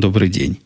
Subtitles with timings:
[0.00, 0.58] Добрый день.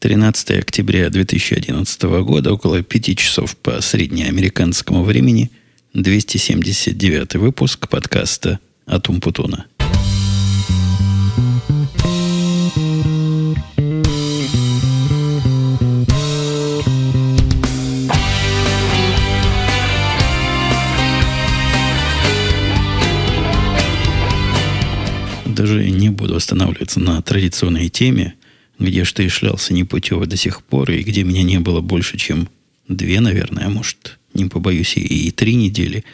[0.00, 5.50] 13 октября 2011 года, около 5 часов по среднеамериканскому времени,
[5.94, 9.64] 279 выпуск подкаста от Умпутуна.
[25.46, 28.34] Даже не буду останавливаться на традиционной теме,
[28.78, 32.48] где что и шлялся непутево до сих пор, и где меня не было больше, чем
[32.86, 36.04] две, наверное, а может, не побоюсь, и, и три недели.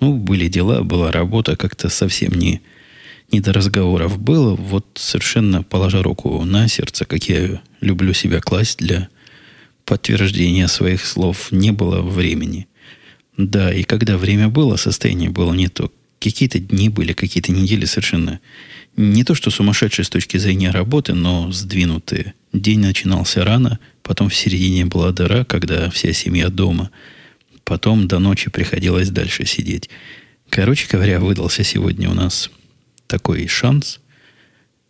[0.00, 2.60] Ну, были дела, была работа, как-то совсем не,
[3.32, 4.54] не до разговоров было.
[4.54, 9.08] Вот совершенно положа руку на сердце, как я люблю себя класть для
[9.84, 12.68] подтверждения своих слов, не было времени.
[13.36, 15.92] Да, и когда время было, состояние было не то.
[16.20, 18.40] Какие-то дни были, какие-то недели совершенно
[18.98, 22.34] не то что сумасшедшие с точки зрения работы, но сдвинутые.
[22.52, 26.90] День начинался рано, потом в середине была дыра, когда вся семья дома.
[27.62, 29.88] Потом до ночи приходилось дальше сидеть.
[30.50, 32.50] Короче говоря, выдался сегодня у нас
[33.06, 34.00] такой шанс,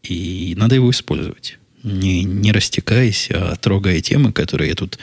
[0.02, 1.58] и надо его использовать.
[1.82, 4.98] Не, не растекаясь, а трогая темы, которые я тут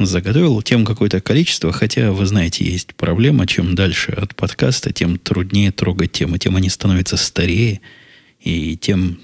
[0.00, 5.70] заготовил, тем какое-то количество, хотя, вы знаете, есть проблема, чем дальше от подкаста, тем труднее
[5.70, 7.80] трогать темы, тем они становятся старее–
[8.40, 9.20] и тем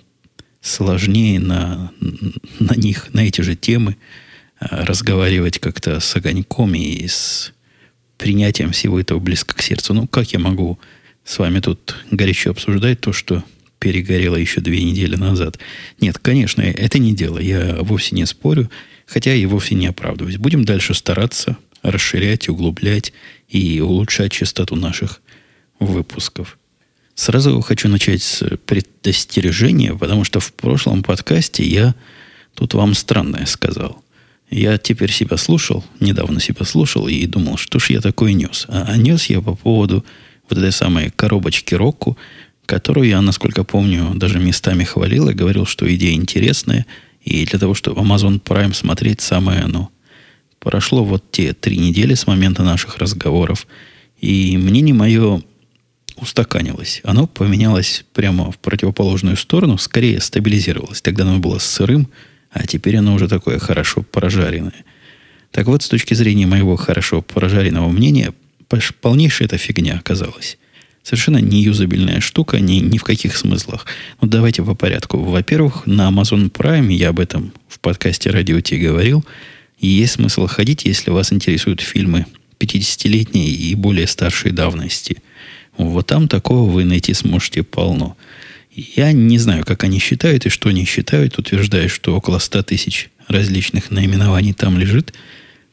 [0.60, 1.92] сложнее на,
[2.58, 3.96] на них, на эти же темы
[4.58, 7.52] а, разговаривать как-то с огоньком и с
[8.16, 9.94] принятием всего этого близко к сердцу.
[9.94, 10.78] Ну, как я могу
[11.24, 13.44] с вами тут горячо обсуждать то, что
[13.78, 15.58] перегорело еще две недели назад?
[16.00, 17.38] Нет, конечно, это не дело.
[17.38, 18.70] Я вовсе не спорю,
[19.06, 20.38] хотя и вовсе не оправдываюсь.
[20.38, 23.12] Будем дальше стараться расширять, углублять
[23.48, 25.20] и улучшать частоту наших
[25.78, 26.58] выпусков.
[27.14, 31.94] Сразу хочу начать с предостережения, потому что в прошлом подкасте я
[32.54, 34.02] тут вам странное сказал.
[34.50, 38.66] Я теперь себя слушал, недавно себя слушал и думал, что ж я такой нес.
[38.68, 40.04] А, а нес я по поводу
[40.48, 42.18] вот этой самой коробочки Рокку,
[42.66, 46.84] которую я, насколько помню, даже местами хвалил и говорил, что идея интересная,
[47.22, 49.90] и для того, чтобы Amazon Prime смотреть самое оно.
[50.58, 53.66] Прошло вот те три недели с момента наших разговоров,
[54.20, 55.42] и мнение мое
[56.16, 57.00] устаканилось.
[57.04, 61.00] Оно поменялось прямо в противоположную сторону, скорее стабилизировалось.
[61.02, 62.08] Тогда оно было сырым,
[62.50, 64.84] а теперь оно уже такое хорошо прожаренное.
[65.50, 68.32] Так вот, с точки зрения моего хорошо прожаренного мнения,
[69.00, 70.58] полнейшая эта фигня оказалась.
[71.02, 73.86] Совершенно неюзабельная штука, ни, ни в каких смыслах.
[74.20, 75.18] Ну, давайте по порядку.
[75.18, 79.24] Во-первых, на Amazon Prime, я об этом в подкасте «Радио Ти» говорил,
[79.78, 82.26] есть смысл ходить, если вас интересуют фильмы
[82.58, 85.18] 50-летней и более старшей давности–
[85.76, 88.16] вот там такого вы найти сможете полно.
[88.70, 93.10] Я не знаю, как они считают и что они считают, утверждая, что около 100 тысяч
[93.28, 95.14] различных наименований там лежит.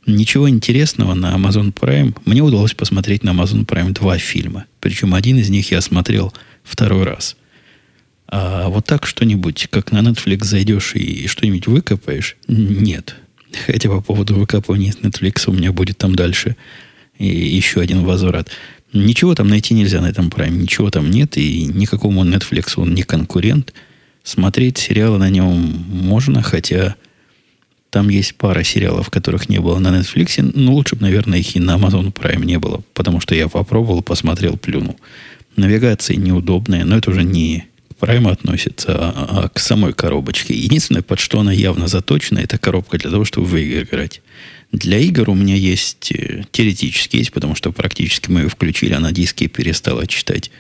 [0.05, 2.15] Ничего интересного на Amazon Prime.
[2.25, 4.65] Мне удалось посмотреть на Amazon Prime два фильма.
[4.79, 6.33] Причем один из них я смотрел
[6.63, 7.35] второй раз.
[8.27, 13.15] А вот так что-нибудь, как на Netflix зайдешь и что-нибудь выкопаешь, нет.
[13.65, 16.55] Хотя по поводу выкапывания с Netflix у меня будет там дальше
[17.17, 18.49] и еще один возврат.
[18.93, 23.03] Ничего там найти нельзя на этом Prime, ничего там нет, и никакому Netflix он не
[23.03, 23.73] конкурент.
[24.23, 25.55] Смотреть сериалы на нем
[25.89, 26.95] можно, хотя
[27.89, 31.59] там есть пара сериалов, которых не было на Netflix, но лучше бы, наверное, их и
[31.59, 34.97] на Amazon Prime не было, потому что я попробовал, посмотрел, плюнул.
[35.55, 40.53] Навигация неудобная, но это уже не к Prime относится, а, а к самой коробочке.
[40.53, 44.21] Единственное, под что она явно заточена, это коробка для того, чтобы в игры играть.
[44.71, 48.99] Для игр у меня есть, э, теоретически есть, потому что практически мы ее включили, а
[48.99, 50.51] на диске перестала читать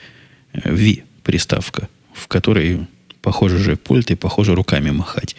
[0.53, 2.87] V э, приставка, в которой
[3.21, 5.35] похоже же пульт и похоже руками махать.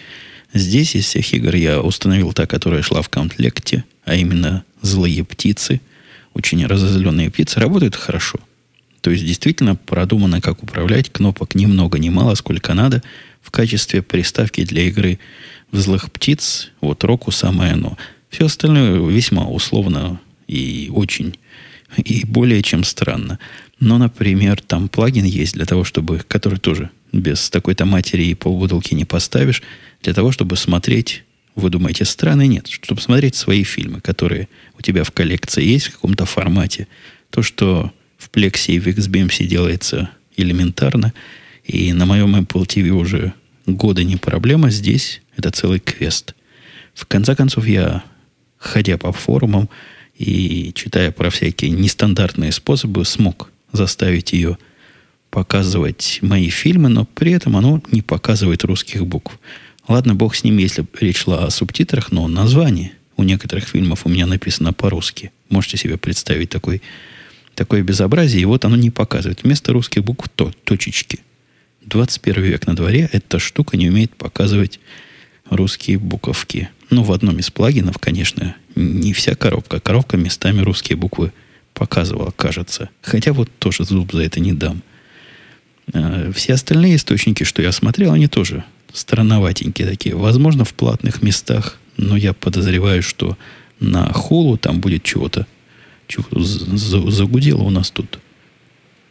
[0.55, 5.81] Здесь из всех игр я установил та, которая шла в комплекте, а именно злые птицы,
[6.35, 8.39] очень разозленные птицы, работают хорошо.
[9.03, 11.11] То есть действительно продумано, как управлять.
[11.11, 13.03] Кнопок ни много ни мало, сколько надо.
[13.43, 15.19] В качестве приставки для игры
[15.73, 17.99] в злых птиц, вот Року самое оно.
[18.33, 20.19] Все остальное весьма условно
[20.49, 21.37] и очень,
[21.99, 23.39] и более чем странно.
[23.79, 28.95] Но, например, там плагин есть для того, чтобы, который тоже без такой-то матери и полбутылки
[28.95, 29.63] не поставишь,
[30.03, 31.25] для того, чтобы смотреть,
[31.57, 34.49] вы думаете, страны нет, чтобы смотреть свои фильмы, которые
[34.79, 36.89] у тебя в коллекции есть в каком-то формате.
[37.29, 40.09] То, что в Plex и в XBMC делается
[40.39, 41.13] элементарно,
[41.65, 43.35] и на моем Apple TV уже
[43.67, 46.35] года не проблема, здесь это целый квест.
[46.95, 48.03] В конце концов, я
[48.63, 49.69] ходя по форумам
[50.17, 54.57] и читая про всякие нестандартные способы, смог заставить ее
[55.31, 59.39] показывать мои фильмы, но при этом оно не показывает русских букв.
[59.89, 64.09] Ладно, бог с ним, если речь шла о субтитрах, но название у некоторых фильмов у
[64.09, 65.33] меня написано по-русски.
[65.49, 66.83] Можете себе представить такой,
[67.55, 69.43] такое безобразие, и вот оно не показывает.
[69.43, 71.21] Вместо русских букв то, точечки.
[71.87, 74.79] 21 век на дворе, эта штука не умеет показывать
[75.51, 76.69] русские буковки.
[76.93, 79.81] Ну, в одном из плагинов, конечно, не вся коробка.
[79.81, 81.33] Коробка местами русские буквы
[81.73, 82.91] показывала, кажется.
[83.01, 84.83] Хотя вот тоже зуб за это не дам.
[85.95, 90.15] А, все остальные источники, что я смотрел, они тоже странноватенькие такие.
[90.15, 93.39] Возможно, в платных местах, но я подозреваю, что
[93.81, 95.47] на холу там будет чего-то.
[96.09, 98.19] Чего загудело у нас тут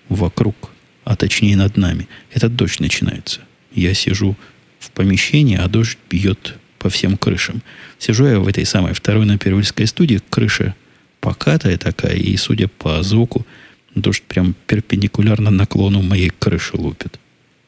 [0.08, 0.56] вокруг,
[1.04, 2.08] а точнее над нами.
[2.32, 3.40] Этот дождь начинается.
[3.74, 4.36] Я сижу
[4.78, 7.62] в помещении, а дождь бьет по всем крышам.
[8.00, 10.74] Сижу я в этой самой второй на Первильской студии, крыша
[11.20, 13.46] покатая такая, и, судя по звуку,
[13.94, 17.20] дождь прям перпендикулярно наклону моей крыши лупит.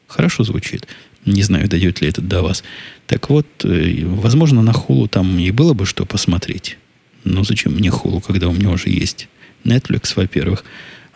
[0.08, 0.88] Хорошо звучит.
[1.24, 2.64] Не знаю, дойдет ли это до вас.
[3.06, 6.76] Так вот, э, возможно, на хулу там и было бы что посмотреть.
[7.22, 9.28] Но зачем мне хулу, когда у меня уже есть
[9.64, 10.64] Netflix, во-первых.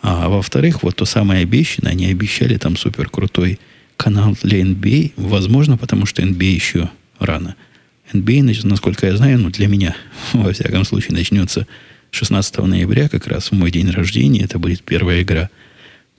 [0.01, 3.59] А во-вторых, вот то самое обещанное, они обещали там супер крутой
[3.97, 5.11] канал для NBA.
[5.17, 7.55] Возможно, потому что NBA еще рано–
[8.13, 9.95] NBA, насколько я знаю, ну, для меня,
[10.33, 11.67] во всяком случае, начнется
[12.11, 14.43] 16 ноября, как раз в мой день рождения.
[14.43, 15.49] Это будет первая игра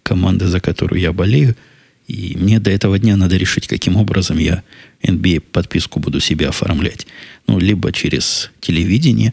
[0.02, 1.56] команды, за которую я болею.
[2.06, 4.62] И мне до этого дня надо решить, каким образом я
[5.02, 7.06] NBA подписку буду себе оформлять.
[7.46, 9.32] Ну, либо через телевидение.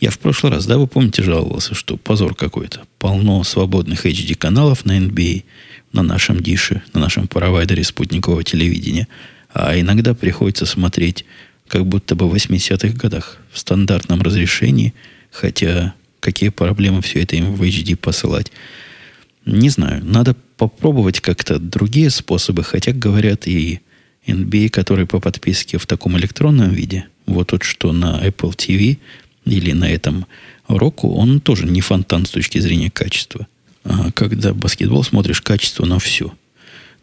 [0.00, 2.82] Я в прошлый раз, да, вы помните, жаловался, что позор какой-то.
[2.98, 5.44] Полно свободных HD-каналов на NBA,
[5.92, 9.06] на нашем дише, на нашем провайдере спутникового телевидения.
[9.52, 11.24] А иногда приходится смотреть
[11.68, 14.94] как будто бы в 80-х годах в стандартном разрешении,
[15.30, 18.50] хотя какие проблемы все это им в HD посылать.
[19.44, 23.80] Не знаю, надо попробовать как-то другие способы, хотя говорят и
[24.26, 28.98] NBA, который по подписке в таком электронном виде, вот тот, что на Apple TV
[29.44, 30.26] или на этом
[30.68, 33.46] Roku, он тоже не фонтан с точки зрения качества.
[33.84, 36.32] А когда баскетбол смотришь, качество на все.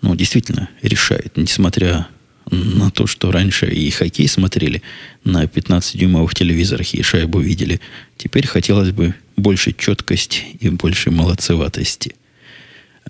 [0.01, 2.07] Ну, действительно, решает, несмотря
[2.51, 4.81] на то, что раньше и хоккей смотрели
[5.23, 7.79] на 15-дюймовых телевизорах и шайбу видели.
[8.17, 12.15] Теперь хотелось бы больше четкости и больше молодцеватости.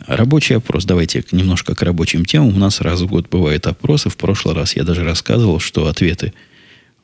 [0.08, 0.86] Рабочий опрос.
[0.86, 2.56] Давайте немножко к рабочим темам.
[2.56, 4.10] У нас раз в год бывают опросы.
[4.10, 6.34] В прошлый раз я даже рассказывал, что ответы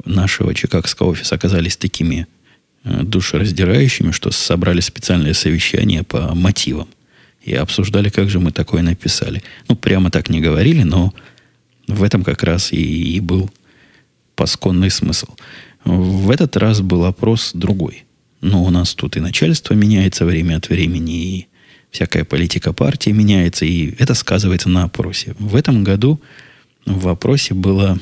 [0.06, 2.28] нашего чикагского офиса оказались такими
[2.84, 6.88] э, душераздирающими, что собрали специальное совещание по мотивам.
[7.44, 9.42] И обсуждали, как же мы такое написали.
[9.68, 11.14] Ну, прямо так не говорили, но
[11.88, 13.50] в этом как раз и, и был
[14.36, 15.28] пасконный смысл.
[15.84, 18.04] В этот раз был опрос другой.
[18.42, 21.48] Но у нас тут и начальство меняется время от времени, и
[21.90, 25.36] всякая политика партии меняется, и это сказывается на опросе.
[25.40, 26.22] В этом году
[26.86, 28.00] в опросе было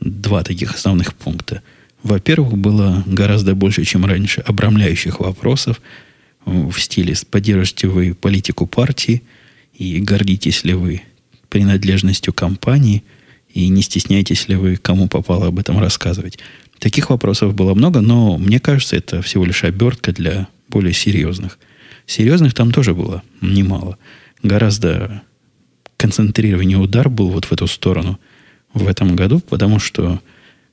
[0.00, 1.62] два таких основных пункта.
[2.02, 5.80] Во-первых, было гораздо больше, чем раньше, обрамляющих вопросов
[6.44, 9.22] в стиле «Поддержите вы политику партии?»
[9.74, 11.02] и «Гордитесь ли вы
[11.48, 13.04] принадлежностью компании?»–
[13.52, 16.38] и не стесняйтесь ли вы, кому попало об этом рассказывать.
[16.78, 21.58] Таких вопросов было много, но мне кажется, это всего лишь обертка для более серьезных.
[22.06, 23.98] Серьезных там тоже было немало.
[24.42, 25.22] Гораздо
[25.96, 28.20] концентрированнее удар был вот в эту сторону
[28.72, 30.20] в этом году, потому что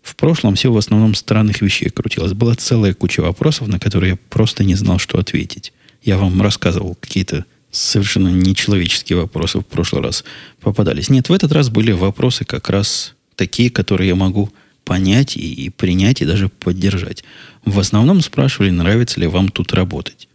[0.04, 2.34] в прошлом все в основном странных вещей крутилось.
[2.34, 5.74] Была целая куча вопросов, на которые я просто не знал, что ответить.
[6.04, 10.24] Я вам рассказывал какие-то совершенно нечеловеческие вопросы в прошлый раз
[10.62, 11.10] попадались.
[11.10, 14.52] Нет, в этот раз были вопросы как раз такие, которые я могу
[14.84, 17.24] понять и, и принять, и даже поддержать.
[17.66, 20.28] В основном спрашивали, нравится ли вам тут работать.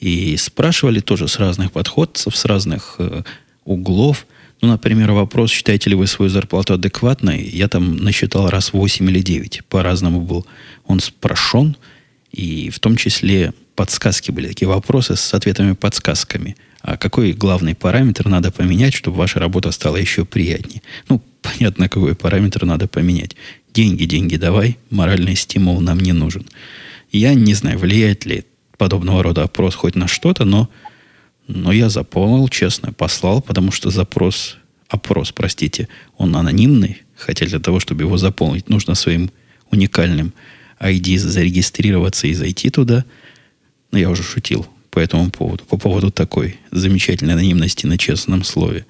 [0.00, 3.22] И спрашивали тоже с разных подходцев, с разных э,
[3.64, 4.26] углов.
[4.60, 7.42] Ну, например, вопрос, считаете ли вы свою зарплату адекватной?
[7.42, 9.62] Я там насчитал раз 8 или 9.
[9.68, 10.46] По-разному был
[10.86, 11.76] он спрашен.
[12.32, 16.56] И в том числе подсказки были, такие вопросы с ответами-подсказками.
[16.80, 20.82] А какой главный параметр надо поменять, чтобы ваша работа стала еще приятнее?
[21.08, 23.36] Ну, понятно, какой параметр надо поменять.
[23.72, 26.44] Деньги, деньги давай, моральный стимул нам не нужен.
[27.12, 28.44] Я не знаю, влияет ли
[28.76, 30.68] подобного рода опрос хоть на что-то, но,
[31.46, 34.56] но я заполнил, честно, послал, потому что запрос,
[34.88, 39.30] опрос, простите, он анонимный, хотя для того, чтобы его заполнить, нужно своим
[39.70, 40.32] уникальным
[40.80, 43.04] ID зарегистрироваться и зайти туда–
[43.92, 48.86] но я уже шутил по этому поводу, по поводу такой замечательной анонимности на честном слове.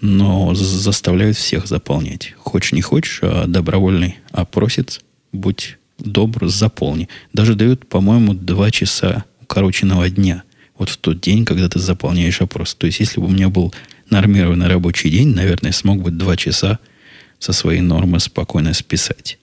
[0.00, 2.34] Но заставляют всех заполнять.
[2.38, 5.00] Хочешь, не хочешь, а добровольный опросец,
[5.32, 7.08] будь добр, заполни.
[7.32, 10.42] Даже дают, по-моему, два часа укороченного дня.
[10.76, 12.74] Вот в тот день, когда ты заполняешь опрос.
[12.74, 13.72] То есть, если бы у меня был
[14.10, 16.78] нормированный рабочий день, наверное, смог бы два часа
[17.38, 19.38] со своей нормы спокойно списать.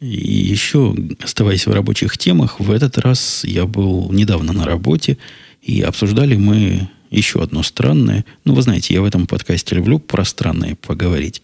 [0.00, 5.18] И еще, оставаясь в рабочих темах, в этот раз я был недавно на работе,
[5.60, 8.24] и обсуждали мы еще одно странное.
[8.44, 11.42] Ну, вы знаете, я в этом подкасте люблю про странное поговорить.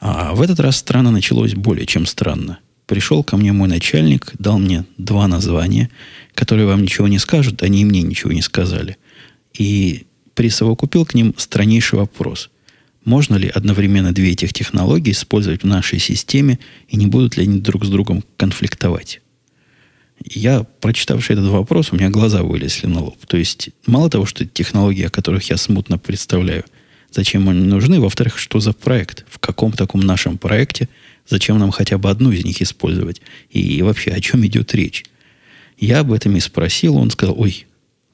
[0.00, 2.58] А в этот раз странно началось более чем странно.
[2.86, 5.90] Пришел ко мне мой начальник, дал мне два названия,
[6.34, 8.96] которые вам ничего не скажут, они и мне ничего не сказали.
[9.54, 12.50] И присовокупил к ним страннейший вопрос.
[13.06, 16.58] Можно ли одновременно две этих технологии использовать в нашей системе,
[16.88, 19.20] и не будут ли они друг с другом конфликтовать?
[20.24, 23.24] Я, прочитавший этот вопрос, у меня глаза вылезли на лоб.
[23.26, 26.64] То есть, мало того, что технологии, о которых я смутно представляю,
[27.12, 30.88] зачем они нужны, во-вторых, что за проект, в каком таком нашем проекте,
[31.28, 35.04] зачем нам хотя бы одну из них использовать, и вообще о чем идет речь.
[35.78, 37.66] Я об этом и спросил, он сказал, ой,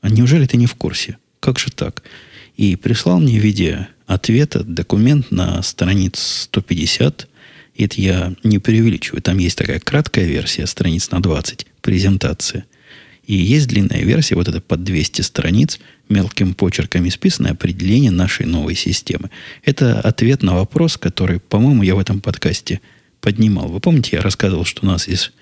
[0.03, 1.17] а неужели ты не в курсе?
[1.41, 2.03] Как же так?
[2.57, 7.29] И прислал мне в виде ответа документ на страниц 150.
[7.77, 9.23] Это я не преувеличиваю.
[9.23, 12.67] Там есть такая краткая версия, страниц на 20, презентация.
[13.25, 15.79] И есть длинная версия, вот это под 200 страниц,
[16.09, 19.31] мелким почерком исписанное определение нашей новой системы.
[19.65, 22.81] Это ответ на вопрос, который, по-моему, я в этом подкасте
[23.21, 23.69] поднимал.
[23.69, 25.33] Вы помните, я рассказывал, что у нас из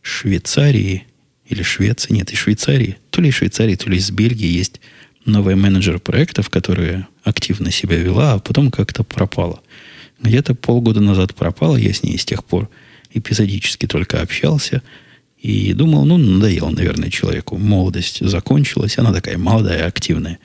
[0.00, 1.04] Швейцарии
[1.46, 4.80] или Швеции, нет, из Швейцарии, то ли из Швейцарии, то ли из Бельгии есть
[5.26, 9.60] новый менеджер проектов, которая активно себя вела, а потом как-то пропала.
[10.20, 12.68] Где-то полгода назад пропала, я с ней с тех пор
[13.12, 14.82] эпизодически только общался
[15.40, 17.58] и думал, ну, надоел, наверное, человеку.
[17.58, 20.38] Молодость закончилась, она такая молодая, активная.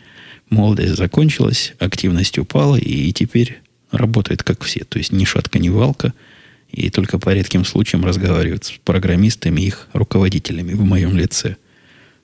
[0.50, 3.62] Молодость закончилась, активность упала, и теперь
[3.92, 4.84] работает как все.
[4.84, 6.14] То есть ни шатка, ни валка–
[6.72, 11.58] и только по редким случаям разговаривают с программистами и их руководителями в моем лице.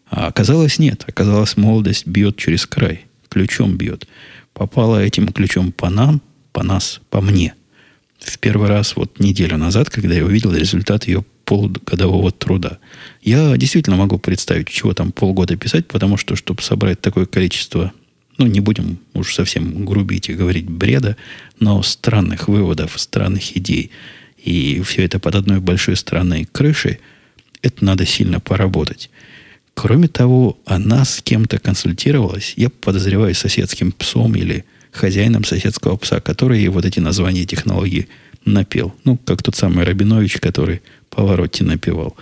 [0.09, 1.03] А оказалось нет.
[1.07, 3.05] Оказалось, молодость бьет через край.
[3.29, 4.07] Ключом бьет.
[4.53, 6.21] Попала этим ключом по нам,
[6.51, 7.53] по нас, по мне.
[8.19, 12.79] В первый раз вот неделю назад, когда я увидел результат ее полугодового труда.
[13.21, 17.93] Я действительно могу представить, чего там полгода писать, потому что, чтобы собрать такое количество,
[18.37, 21.15] ну, не будем уж совсем грубить и говорить бреда,
[21.59, 23.91] но странных выводов, странных идей–
[24.47, 26.99] и все это под одной большой странной крышей,
[27.61, 29.09] это надо сильно поработать.
[29.77, 36.57] Кроме того, она с кем-то консультировалась, я подозреваю, соседским псом или хозяином соседского пса, который
[36.57, 38.07] ей вот эти названия технологий
[38.43, 38.95] напел.
[39.03, 40.81] Ну, как тот самый Рабинович, который
[41.11, 42.17] Поворотти напевал.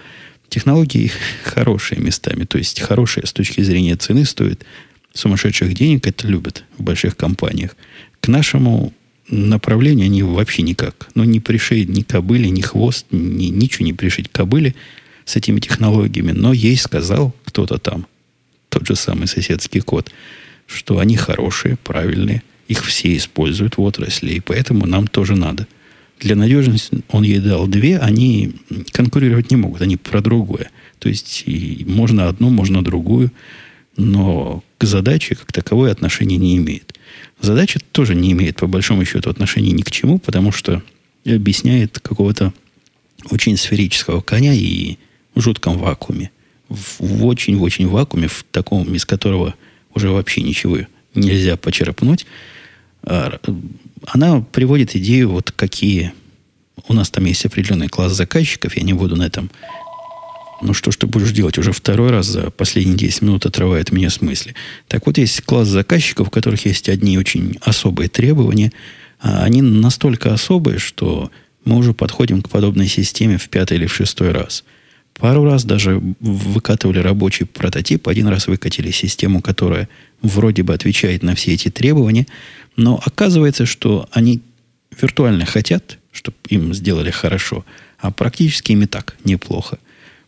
[0.49, 1.09] Технологии
[1.45, 4.65] хорошие местами, то есть хорошие с точки зрения цены стоят
[5.13, 7.77] сумасшедших денег, это любят в больших компаниях.
[8.19, 8.91] К нашему
[9.29, 11.07] направление они вообще никак.
[11.15, 14.75] Ну, не пришить ни кобыли, ни хвост, ни, ничего не пришить кобыли
[15.25, 16.31] с этими технологиями.
[16.31, 18.07] Но ей сказал кто-то там,
[18.69, 20.11] тот же самый соседский код,
[20.67, 25.67] что они хорошие, правильные, их все используют в отрасли, и поэтому нам тоже надо.
[26.19, 28.53] Для надежности он ей дал две, они
[28.91, 30.71] конкурировать не могут, они про другое.
[30.99, 31.43] То есть
[31.85, 33.31] можно одну, можно другую,
[33.97, 36.97] но к задаче как таковой отношения не имеет.
[37.41, 40.81] Задача тоже не имеет, по большому счету, отношения ни к чему, потому что
[41.25, 42.53] объясняет какого-то
[43.29, 44.97] очень сферического коня и
[45.35, 46.31] жутком вакууме.
[46.69, 49.53] В очень-очень вакууме, в таком, из которого
[49.93, 50.79] уже вообще ничего
[51.13, 52.25] нельзя почерпнуть.
[53.03, 53.39] А,
[54.07, 56.13] она приводит идею, вот какие...
[56.87, 59.49] У нас там есть определенный класс заказчиков, я не буду на этом
[60.61, 61.57] ну что ж ты будешь делать?
[61.57, 64.55] Уже второй раз за последние 10 минут отрывает меня с мысли.
[64.87, 68.71] Так вот, есть класс заказчиков, у которых есть одни очень особые требования.
[69.19, 71.31] А они настолько особые, что
[71.65, 74.63] мы уже подходим к подобной системе в пятый или в шестой раз.
[75.19, 79.87] Пару раз даже выкатывали рабочий прототип, один раз выкатили систему, которая
[80.21, 82.27] вроде бы отвечает на все эти требования,
[82.75, 84.41] но оказывается, что они
[85.01, 87.65] виртуально хотят, чтобы им сделали хорошо,
[87.97, 89.79] а практически им и так неплохо.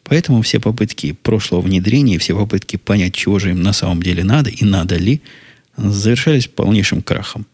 [0.04, 4.50] Поэтому все попытки прошлого внедрения, все попытки понять, чего же им на самом деле надо
[4.50, 5.22] и надо ли,
[5.76, 7.46] завершались полнейшим крахом.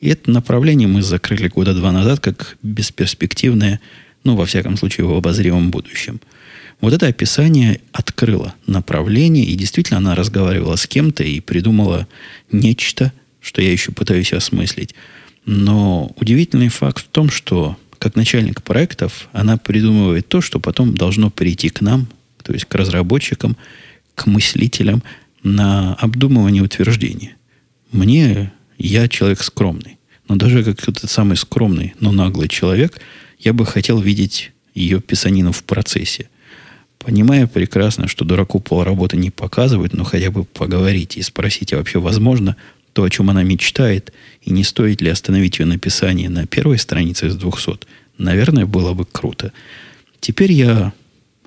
[0.00, 3.80] И это направление мы закрыли года два назад как бесперспективное,
[4.24, 6.20] ну, во всяком случае, в обозримом будущем.
[6.82, 12.08] Вот это описание открыло направление, и действительно она разговаривала с кем-то и придумала
[12.50, 14.96] нечто, что я еще пытаюсь осмыслить.
[15.46, 21.30] Но удивительный факт в том, что как начальник проектов, она придумывает то, что потом должно
[21.30, 22.08] прийти к нам,
[22.42, 23.56] то есть к разработчикам,
[24.16, 25.04] к мыслителям
[25.44, 27.36] на обдумывание утверждения.
[27.92, 33.00] Мне, я человек скромный, но даже как этот самый скромный, но наглый человек,
[33.38, 36.28] я бы хотел видеть ее писанину в процессе.
[37.04, 41.98] Понимая прекрасно, что дураку полработы не показывают, но хотя бы поговорить и спросить, а вообще
[41.98, 42.56] возможно
[42.92, 47.26] то, о чем она мечтает, и не стоит ли остановить ее написание на первой странице
[47.26, 47.86] из 200,
[48.18, 49.52] наверное, было бы круто.
[50.20, 50.92] Теперь я,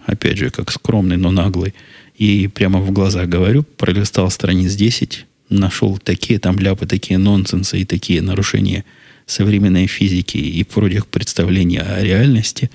[0.06, 1.74] опять же, как скромный, но наглый,
[2.18, 7.86] и прямо в глаза говорю, пролистал страниц 10, нашел такие там ляпы, такие нонсенсы и
[7.86, 8.84] такие нарушения
[9.26, 12.70] современной физики и прочих представлений о реальности,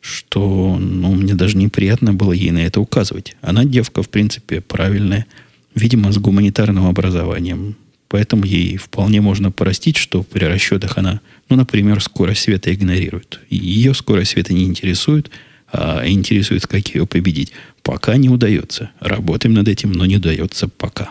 [0.00, 3.36] что ну, мне даже неприятно было ей на это указывать.
[3.40, 5.26] Она девка, в принципе, правильная,
[5.74, 7.76] видимо, с гуманитарным образованием.
[8.08, 13.40] Поэтому ей вполне можно простить, что при расчетах она, ну, например, скорость света игнорирует.
[13.50, 15.30] Ее скорость света не интересует,
[15.70, 17.52] а интересует, как ее победить.
[17.82, 18.90] Пока не удается.
[19.00, 21.10] Работаем над этим, но не удается пока.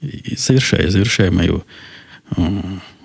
[0.00, 1.62] И завершая, завершая мое
[2.36, 2.62] э,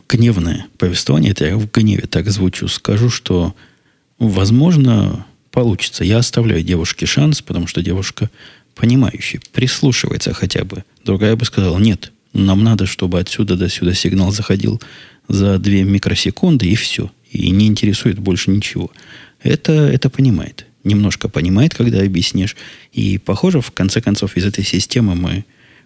[0.08, 3.56] гневное повествование, это я в гневе так звучу, скажу, что,
[4.20, 6.04] возможно, получится.
[6.04, 8.30] Я оставляю девушке шанс, потому что девушка
[8.76, 10.84] понимающая, прислушивается хотя бы.
[11.04, 14.82] Другая бы сказала, нет, нам надо, чтобы отсюда до сюда сигнал заходил
[15.28, 17.12] за 2 микросекунды, и все.
[17.32, 18.92] И не интересует больше ничего.
[19.42, 20.66] Это, это понимает.
[20.84, 22.56] Немножко понимает, когда объяснишь.
[22.94, 25.44] И, похоже, в конце концов, из этой системы мы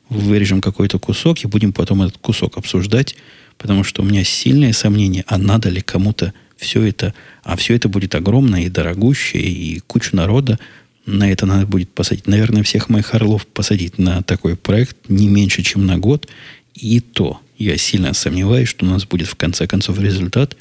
[0.10, 3.16] вырежем какой-то кусок и будем потом этот кусок обсуждать,
[3.62, 7.14] потому что у меня сильное сомнение, а надо ли кому-то все это,
[7.44, 10.60] а все это будет огромное и дорогущее, и кучу народа
[11.06, 12.28] на это надо будет посадить.
[12.28, 16.28] Наверное, всех моих орлов посадить на такой проект не меньше, чем на год.
[16.74, 20.58] И то я сильно сомневаюсь, что у нас будет в конце концов результат,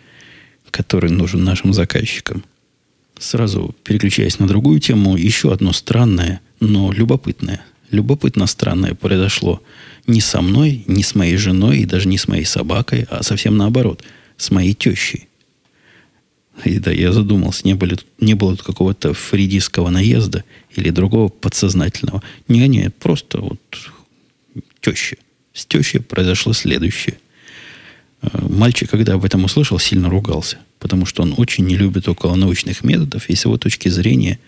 [0.70, 2.44] который нужен нашим заказчикам.
[3.18, 7.62] Сразу переключаясь на другую тему, еще одно странное, но любопытное.
[7.90, 9.62] Любопытно странное произошло
[10.06, 13.56] не со мной, не с моей женой и даже не с моей собакой, а совсем
[13.56, 14.04] наоборот,
[14.36, 15.28] с моей тещей.
[16.64, 20.44] И да, я задумался, не, были, не было тут какого-то фридистского наезда
[20.74, 22.22] или другого подсознательного.
[22.48, 23.60] Не, не, просто вот
[24.80, 25.16] теща.
[25.52, 27.18] С тещей произошло следующее.
[28.22, 32.84] Э, мальчик, когда об этом услышал, сильно ругался, потому что он очень не любит околонаучных
[32.84, 34.38] методов, и с его точки зрения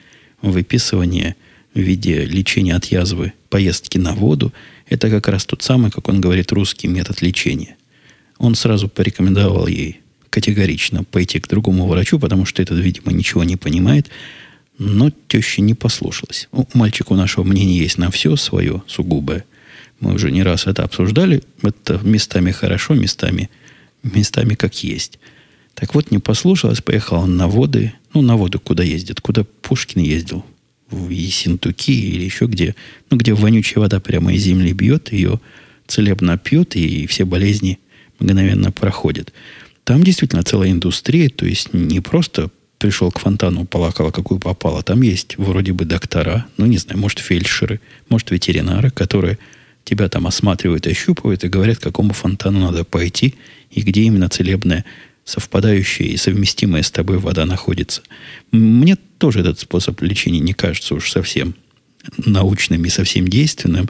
[0.43, 1.35] выписывание
[1.75, 4.53] в виде лечения от язвы поездки на воду–
[4.93, 7.77] это как раз тот самый, как он говорит, русский метод лечения.
[8.37, 13.57] Он сразу порекомендовал ей категорично пойти к другому врачу, потому что этот, видимо, ничего не
[13.57, 14.11] понимает.
[14.77, 16.49] Но теща не послушалась.
[16.53, 19.47] У мальчика нашего мнения есть на все свое сугубое.
[19.99, 21.43] Мы уже не раз это обсуждали.
[21.63, 23.49] Это местами хорошо, местами,
[24.03, 25.19] местами как есть.
[25.75, 27.95] Так вот, не послушалась, поехала на воды.
[28.13, 29.23] Ну, на воду куда ездит?
[29.23, 30.45] Куда Пушкин ездил?
[30.93, 32.77] В Ессентуки или еще где.
[33.11, 35.41] Ну, где вонючая вода прямо из земли бьет, ее
[35.87, 37.79] целебно пьет, и все болезни
[38.19, 39.33] мгновенно проходят.
[39.85, 44.83] Там действительно целая индустрия, то есть не просто пришел к фонтану, полакала, какую попало.
[44.83, 49.39] Там есть вроде бы доктора, ну, не знаю, может, фельдшеры, может, ветеринары, которые
[49.85, 53.35] тебя там осматривают, ощупывают и говорят, к какому фонтану надо пойти
[53.71, 54.85] и где именно целебная,
[55.25, 58.03] совпадающая и совместимая с тобой вода находится.
[58.51, 61.55] Мне тоже этот способ лечения не кажется уж совсем
[62.19, 63.89] научным и совсем действенным.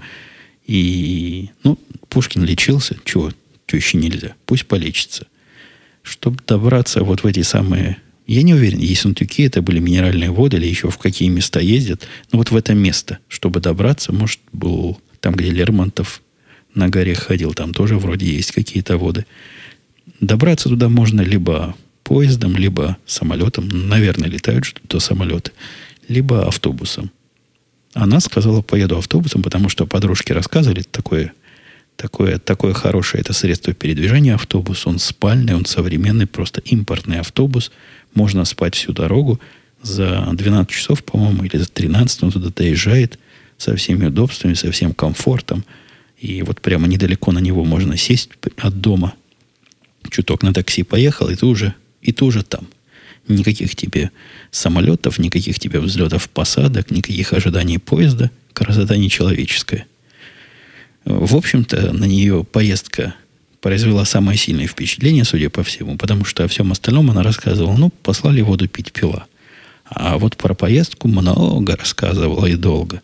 [0.66, 3.32] И, ну, Пушкин лечился, чего
[3.66, 4.34] теще нельзя.
[4.44, 5.26] Пусть полечится
[6.02, 7.96] чтобы добраться вот в эти самые...
[8.26, 12.06] Я не уверен, Ессентуки это были минеральные воды или еще в какие места ездят.
[12.30, 16.22] Но вот в это место, чтобы добраться, может, был там, где Лермонтов
[16.74, 19.26] на горе ходил, там тоже вроде есть какие-то воды.
[20.20, 23.68] Добраться туда можно либо поездом, либо самолетом.
[23.68, 25.52] Наверное, летают что-то самолеты.
[26.08, 27.10] Либо автобусом.
[27.94, 31.32] Она сказала, поеду автобусом, потому что подружки рассказывали такое
[31.96, 34.86] Такое, такое хорошее это средство передвижения автобус.
[34.86, 37.70] Он спальный, он современный, просто импортный автобус.
[38.14, 39.40] Можно спать всю дорогу.
[39.82, 43.18] За 12 часов, по-моему, или за 13 он туда доезжает
[43.58, 45.64] со всеми удобствами, со всем комфортом.
[46.18, 49.14] И вот прямо недалеко на него можно сесть от дома.
[50.10, 52.66] Чуток на такси поехал, и ты уже, и ты уже там.
[53.28, 54.10] Никаких тебе
[54.50, 58.30] самолетов, никаких тебе взлетов, посадок, никаких ожиданий поезда.
[58.52, 59.86] Красота нечеловеческая.
[61.04, 63.14] В общем-то, на нее поездка
[63.60, 67.90] произвела самое сильное впечатление, судя по всему, потому что о всем остальном она рассказывала, ну,
[68.02, 69.26] послали воду пить пила.
[69.84, 73.02] А вот про поездку много рассказывала и долго.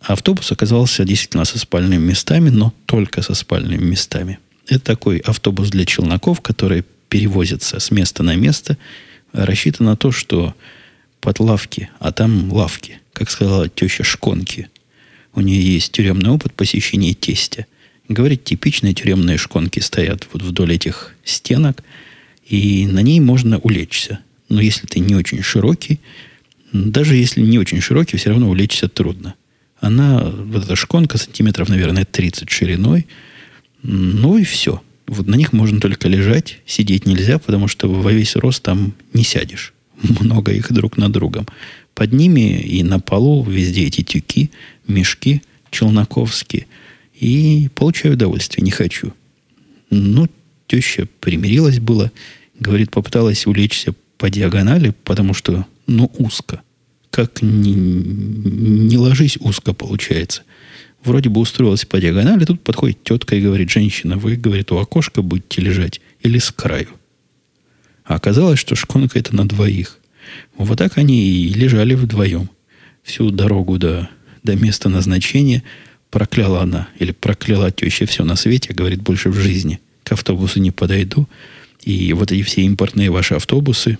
[0.00, 4.38] Автобус оказался действительно со спальными местами, но только со спальными местами.
[4.68, 8.78] Это такой автобус для челноков, который перевозится с места на место,
[9.32, 10.54] рассчитан на то, что
[11.20, 14.68] под лавки, а там лавки, как сказала теща, шконки–
[15.34, 17.66] у нее есть тюремный опыт посещения тестя.
[18.08, 21.82] Говорит, типичные тюремные шконки стоят вот вдоль этих стенок,
[22.46, 24.20] и на ней можно улечься.
[24.48, 26.00] Но если ты не очень широкий,
[26.72, 29.34] даже если не очень широкий, все равно улечься трудно.
[29.80, 33.06] Она, вот эта шконка, сантиметров, наверное, 30 шириной,
[33.84, 34.82] Ну и все.
[35.06, 39.22] Вот на них можно только лежать, сидеть нельзя, потому что во весь рост там не
[39.22, 39.74] сядешь.
[40.02, 41.46] Много их друг на другом.
[41.94, 44.50] Под ними и на полу везде эти тюки,
[44.88, 46.66] мешки челноковские.
[47.14, 49.12] И получаю удовольствие, не хочу.
[49.90, 50.28] Ну,
[50.66, 52.10] теща примирилась было.
[52.58, 56.62] Говорит, попыталась улечься по диагонали, потому что, ну, узко.
[57.10, 60.42] Как не, не ложись, узко получается.
[61.04, 65.20] Вроде бы устроилась по диагонали, тут подходит тетка и говорит, женщина, вы, говорит, у окошка
[65.20, 66.88] будете лежать или с краю.
[68.04, 69.98] А оказалось, что шконка это на двоих.
[70.56, 72.48] Вот так они и лежали вдвоем.
[73.02, 74.08] Всю дорогу до,
[74.42, 75.62] до места назначения
[76.10, 80.70] прокляла она, или прокляла теща все на свете, говорит, больше в жизни к автобусу не
[80.70, 81.28] подойду.
[81.82, 83.98] И вот эти все импортные ваши автобусы,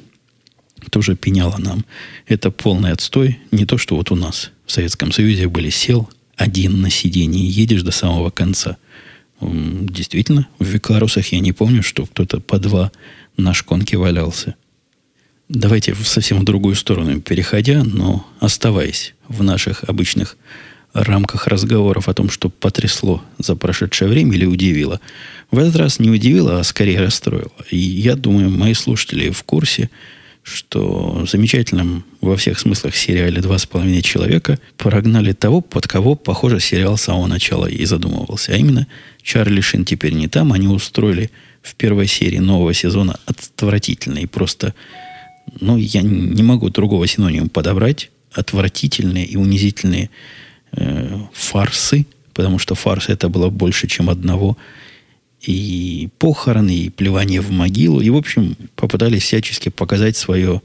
[0.90, 1.84] тоже пеняла нам.
[2.26, 3.38] Это полный отстой.
[3.50, 7.50] Не то, что вот у нас в Советском Союзе были сел один на сиденье и
[7.50, 8.76] едешь до самого конца.
[9.40, 12.92] Действительно, в Викарусах я не помню, что кто-то по два
[13.36, 14.54] на шконке валялся.
[15.48, 20.36] Давайте в совсем другую сторону переходя, но оставаясь в наших обычных
[20.94, 25.00] рамках разговоров о том, что потрясло за прошедшее время или удивило.
[25.50, 27.52] В этот раз не удивило, а скорее расстроило.
[27.70, 29.90] И я думаю, мои слушатели в курсе,
[30.44, 36.60] что замечательным во всех смыслах сериале «Два с половиной человека» прогнали того, под кого, похоже,
[36.60, 38.52] сериал с самого начала и задумывался.
[38.52, 38.86] А именно,
[39.22, 41.30] Чарли Шин теперь не там, они устроили
[41.62, 44.74] в первой серии нового сезона отвратительный, просто,
[45.60, 50.10] ну, я не могу другого синонима подобрать, отвратительные и унизительные
[50.72, 52.04] э, фарсы,
[52.34, 54.58] потому что фарс это было больше, чем одного–
[55.46, 58.00] и похороны, и плевание в могилу.
[58.00, 60.62] И, в общем, попытались всячески показать свое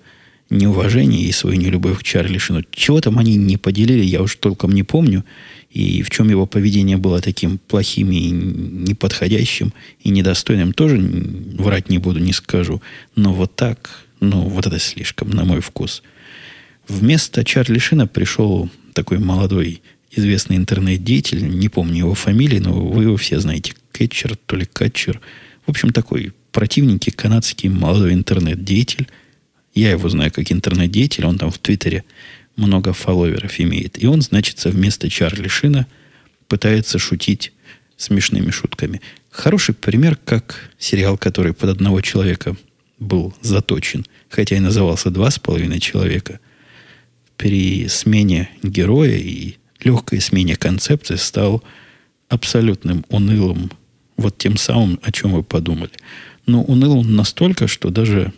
[0.50, 2.64] неуважение и свою нелюбовь к Чарли Шину.
[2.72, 5.24] Чего там они не поделили, я уж толком не помню.
[5.70, 12.00] И в чем его поведение было таким плохим и неподходящим, и недостойным, тоже врать не
[12.00, 12.82] буду, не скажу.
[13.16, 16.02] Но вот так, ну, вот это слишком, на мой вкус.
[16.88, 23.18] Вместо Чарли Шина пришел такой молодой известный интернет-деятель, не помню его фамилии, но вы его
[23.18, 25.20] все знаете, Кетчер, то ли Катчер.
[25.66, 29.08] В общем, такой противненький канадский молодой интернет-деятель.
[29.74, 32.04] Я его знаю как интернет-деятель, он там в Твиттере
[32.56, 34.02] много фолловеров имеет.
[34.02, 35.88] И он, значит, вместо Чарли Шина
[36.48, 37.54] пытается шутить
[37.96, 39.02] смешными шутками.
[39.30, 42.58] Хороший пример, как сериал, который под одного человека
[42.98, 46.40] был заточен, хотя и назывался «Два с половиной человека»,
[47.38, 51.64] при смене героя и легкой смене концепции стал
[52.28, 53.72] абсолютным унылым
[54.18, 55.92] вот тем самым, о чем вы подумали.
[56.46, 58.34] Но уныл он настолько, что даже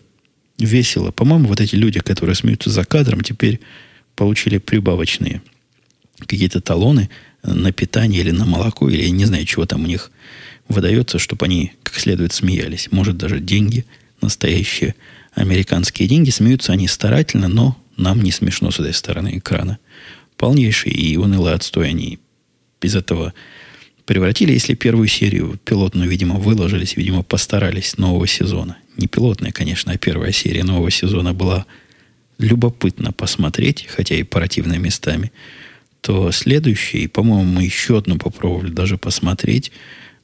[0.60, 1.12] весело.
[1.12, 3.60] По-моему, вот эти люди, которые смеются за кадром, теперь
[4.16, 5.42] получили прибавочные
[6.20, 7.10] какие-то талоны
[7.44, 10.12] на питание или на молоко, или я не знаю, чего там у них
[10.68, 12.90] выдается, чтобы они как следует смеялись.
[12.92, 13.86] Может, даже деньги,
[14.22, 14.96] настоящие
[15.34, 16.30] американские деньги.
[16.30, 19.80] Смеются они старательно, но нам не смешно с этой стороны экрана.
[20.42, 22.18] Полнейший и унылый отстой они
[22.82, 23.36] без этого
[24.06, 28.78] превратили, если первую серию пилотную, видимо, выложились, видимо, постарались нового сезона.
[28.98, 31.68] Не пилотная, конечно, а первая серия нового сезона была
[32.40, 35.32] любопытно посмотреть, хотя и противно местами,
[36.02, 39.72] то следующий, по-моему, мы еще одну попробовали даже посмотреть,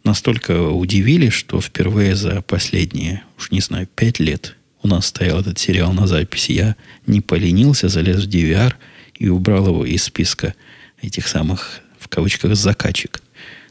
[0.04, 5.60] настолько удивили, что впервые за последние, уж не знаю, пять лет у нас стоял этот
[5.60, 6.54] сериал на записи.
[6.54, 6.76] Я
[7.06, 8.74] не поленился, залез в DVR
[9.18, 10.54] и убрал его из списка
[11.02, 13.22] этих самых, в кавычках, закачек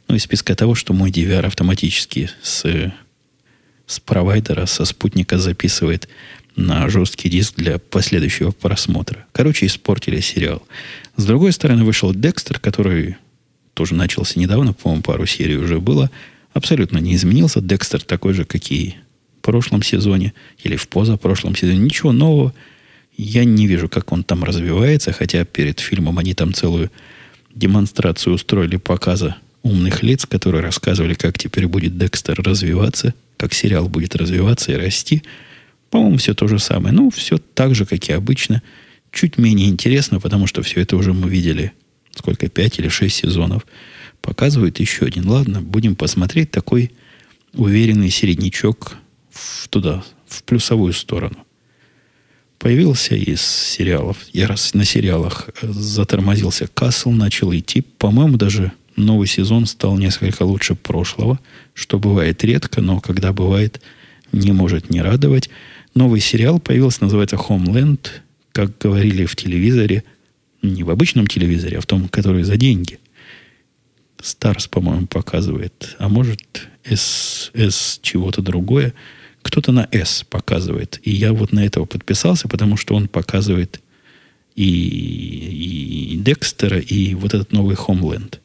[0.09, 2.93] ну, из списка того, что мой DVR автоматически с,
[3.87, 6.09] с провайдера, со спутника записывает
[6.55, 9.27] на жесткий диск для последующего просмотра.
[9.33, 10.63] Короче, испортили сериал.
[11.17, 13.17] С другой стороны, вышел Декстер, который
[13.75, 16.11] тоже начался недавно, по-моему, пару серий уже было.
[16.55, 17.61] Абсолютно не изменился.
[17.61, 18.95] Декстер такой же, как и
[19.39, 20.33] в прошлом сезоне
[20.63, 21.79] или в позапрошлом сезоне.
[21.79, 22.55] Ничего нового.
[23.17, 26.91] Я не вижу, как он там развивается, хотя перед фильмом они там целую
[27.55, 34.15] демонстрацию устроили показа умных лиц, которые рассказывали, как теперь будет Декстер развиваться, как сериал будет
[34.15, 35.23] развиваться и расти.
[35.91, 36.95] По-моему, все то же самое.
[36.95, 38.63] Ну, все так же, как и обычно.
[39.13, 41.73] Чуть менее интересно, потому что все это уже мы видели
[42.17, 43.67] сколько, пять или шесть сезонов.
[44.21, 45.29] Показывает еще один.
[45.29, 46.93] Ладно, будем посмотреть такой
[47.55, 48.97] уверенный середнячок
[49.31, 51.46] в, туда, в плюсовую сторону.
[52.59, 54.19] Появился из сериалов.
[54.33, 56.67] Я раз на сериалах затормозился.
[56.67, 57.83] Касл начал идти.
[57.83, 61.39] По-моему, даже новый сезон стал несколько лучше прошлого,
[61.75, 63.81] что бывает редко, но когда бывает,
[64.33, 65.51] не может не радовать.
[65.95, 68.09] Новый сериал появился, называется Homeland,
[68.53, 70.03] как говорили в телевизоре,
[70.63, 72.99] не в обычном телевизоре, а в том, который за деньги.
[74.21, 75.95] Старс, по-моему, показывает.
[75.99, 78.95] А может, S, S чего-то другое.
[79.47, 80.99] Кто-то на S показывает.
[81.05, 83.81] И я вот на этого подписался, потому что он показывает
[84.57, 88.41] и, и Декстера, и вот этот новый Homeland.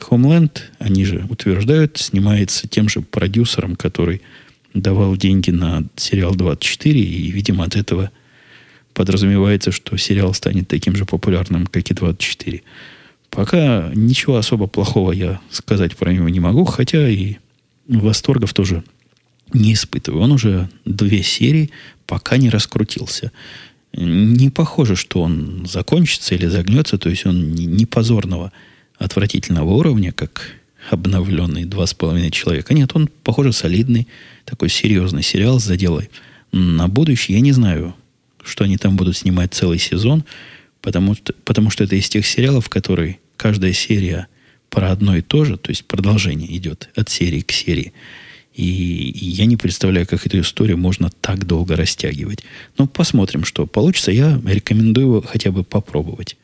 [0.00, 4.22] Homeland, они же утверждают, снимается тем же продюсером, который
[4.74, 8.10] давал деньги на сериал 24, и, видимо, от этого
[8.92, 12.62] подразумевается, что сериал станет таким же популярным, как и 24.
[13.30, 17.36] Пока ничего особо плохого я сказать про него не могу, хотя и
[17.86, 18.82] восторгов тоже
[19.52, 20.22] не испытываю.
[20.22, 21.70] Он уже две серии
[22.06, 23.32] пока не раскрутился.
[23.92, 28.52] Не похоже, что он закончится или загнется, то есть он не позорного,
[28.98, 30.52] отвратительного уровня, как
[30.90, 32.74] обновленный два с половиной человека.
[32.74, 34.06] Нет, он, похоже, солидный,
[34.44, 36.10] такой серьезный сериал с заделой
[36.52, 37.36] на будущее.
[37.36, 37.94] Я не знаю,
[38.42, 40.24] что они там будут снимать целый сезон,
[40.80, 44.28] потому, потому что это из тех сериалов, которые каждая серия
[44.68, 47.92] про одно и то же, то есть продолжение идет от серии к серии.
[48.54, 52.44] И, я не представляю, как эту историю можно так долго растягивать.
[52.78, 54.10] Но посмотрим, что получится.
[54.10, 56.36] Я рекомендую его хотя бы попробовать.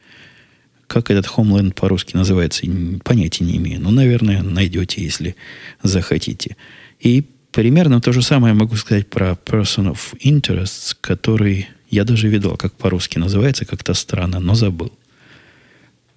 [0.87, 2.65] Как этот Homeland по-русски называется,
[3.03, 3.81] понятия не имею.
[3.81, 5.35] Но, наверное, найдете, если
[5.83, 6.57] захотите.
[7.01, 12.57] И примерно то же самое могу сказать про Person of Interest, который я даже видел,
[12.57, 14.93] как по-русски называется, как-то странно, но забыл.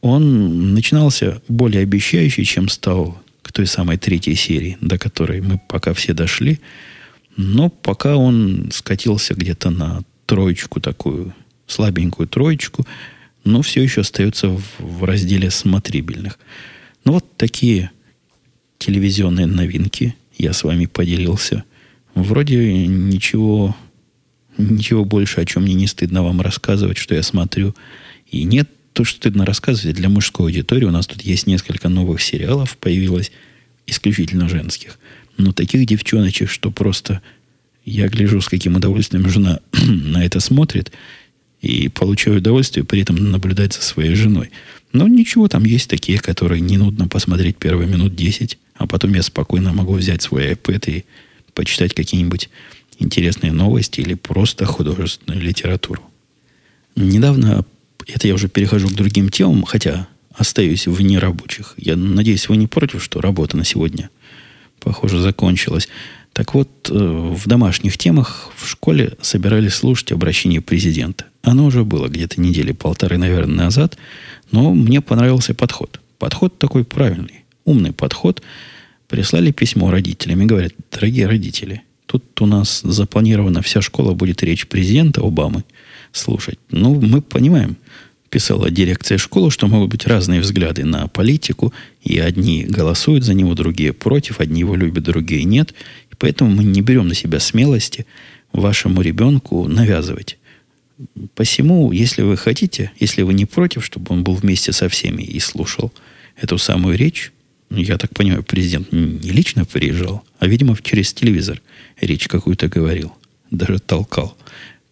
[0.02, 5.96] Он начинался более обещающий, чем стал к той самой третьей серии, до которой мы пока
[5.96, 6.60] все дошли.
[7.36, 11.34] Но пока он скатился где-то на троечку такую,
[11.66, 12.86] слабенькую троечку,
[13.44, 16.38] но все еще остается в, в разделе смотрибельных.
[17.06, 17.90] Ну вот такие
[18.78, 21.64] телевизионные новинки я с вами поделился.
[22.14, 23.76] Вроде ничего
[24.60, 27.74] Ничего больше, о чем мне не стыдно вам рассказывать, что я смотрю.
[28.30, 30.86] И нет то, что стыдно рассказывать для мужской аудитории.
[30.86, 33.32] У нас тут есть несколько новых сериалов, появилось
[33.88, 35.00] исключительно женских.
[35.38, 37.22] Но таких девчоночек, что просто
[37.86, 40.92] я гляжу, с каким удовольствием жена на это смотрит
[41.62, 44.52] и получаю удовольствие, при этом наблюдать за своей женой.
[44.92, 49.22] Но ничего, там есть такие, которые не нудно посмотреть первые минут 10, а потом я
[49.22, 51.06] спокойно могу взять свой iPad и
[51.54, 52.50] почитать какие-нибудь
[52.98, 56.02] интересные новости или просто художественную литературу.
[56.96, 57.66] Недавно,
[58.14, 61.74] это я уже перехожу к другим темам, хотя остаюсь в нерабочих.
[61.78, 64.10] Я надеюсь, вы не против, что работа на сегодня,
[64.80, 65.90] похоже, закончилась.
[66.34, 71.26] Так вот, э, в домашних темах в школе собирались слушать обращение президента.
[71.42, 73.98] Оно уже было где-то недели полторы, наверное, назад,
[74.52, 76.00] но мне понравился подход.
[76.18, 78.42] Подход такой правильный, умный подход.
[79.08, 84.68] Прислали письмо родителям и говорят, дорогие родители, Тут у нас запланирована вся школа будет речь
[84.68, 85.64] президента Обамы
[86.12, 86.60] слушать.
[86.72, 87.78] Ну, мы понимаем,
[88.30, 93.56] писала дирекция школы, что могут быть разные взгляды на политику, и одни голосуют за него,
[93.56, 95.74] другие против, одни его любят, другие нет.
[96.12, 98.06] И поэтому мы не берем на себя смелости
[98.52, 100.38] вашему ребенку навязывать.
[101.36, 105.40] Посему, если вы хотите, если вы не против, чтобы он был вместе со всеми и
[105.40, 105.94] слушал
[106.36, 107.32] эту самую речь,
[107.70, 111.62] я так понимаю, президент не лично приезжал, а, видимо, через телевизор
[112.02, 113.14] речь какую-то говорил.
[113.52, 114.38] Даже толкал,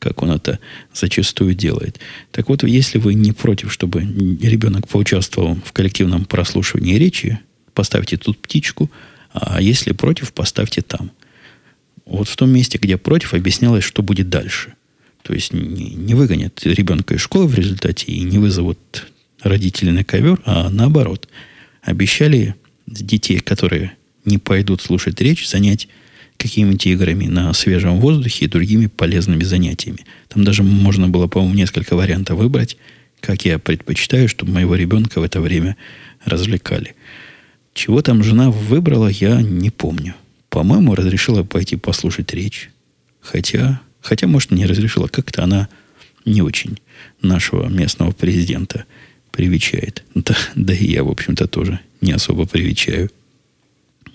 [0.08, 0.60] как он это
[0.94, 2.00] зачастую делает.
[2.32, 7.40] Так вот, если вы не против, чтобы ребенок поучаствовал в коллективном прослушивании речи,
[7.74, 8.90] поставьте тут птичку,
[9.34, 11.12] а если против, поставьте там.
[12.06, 14.76] Вот в том месте, где против, объяснялось, что будет дальше.
[15.24, 19.08] То есть не, выгонят ребенка из школы в результате и не вызовут
[19.42, 21.28] родителей на ковер, а наоборот.
[21.82, 23.92] Обещали детей, которые
[24.24, 25.90] не пойдут слушать речь, занять
[26.38, 30.06] какими-нибудь играми на свежем воздухе и другими полезными занятиями.
[30.30, 32.78] Там даже можно было, по-моему, несколько вариантов выбрать,
[33.20, 35.76] как я предпочитаю, чтобы моего ребенка в это время
[36.24, 36.96] развлекали.
[37.74, 40.16] Чего там жена выбрала, я не помню.
[40.50, 42.70] По-моему, разрешила пойти послушать речь.
[43.20, 45.08] Хотя, хотя, может, не разрешила.
[45.08, 45.68] Как-то она
[46.26, 46.80] не очень
[47.22, 48.86] нашего местного президента
[49.32, 50.04] привечает.
[50.16, 53.10] Да, да и я, в общем-то, тоже не особо привечаю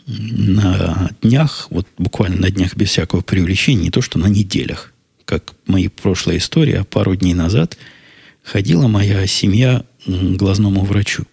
[0.07, 4.93] на днях, вот буквально на днях без всякого привлечения, не то что на неделях,
[5.25, 7.77] как мои прошлые истории, а пару дней назад
[8.43, 11.25] ходила моя семья к глазному врачу.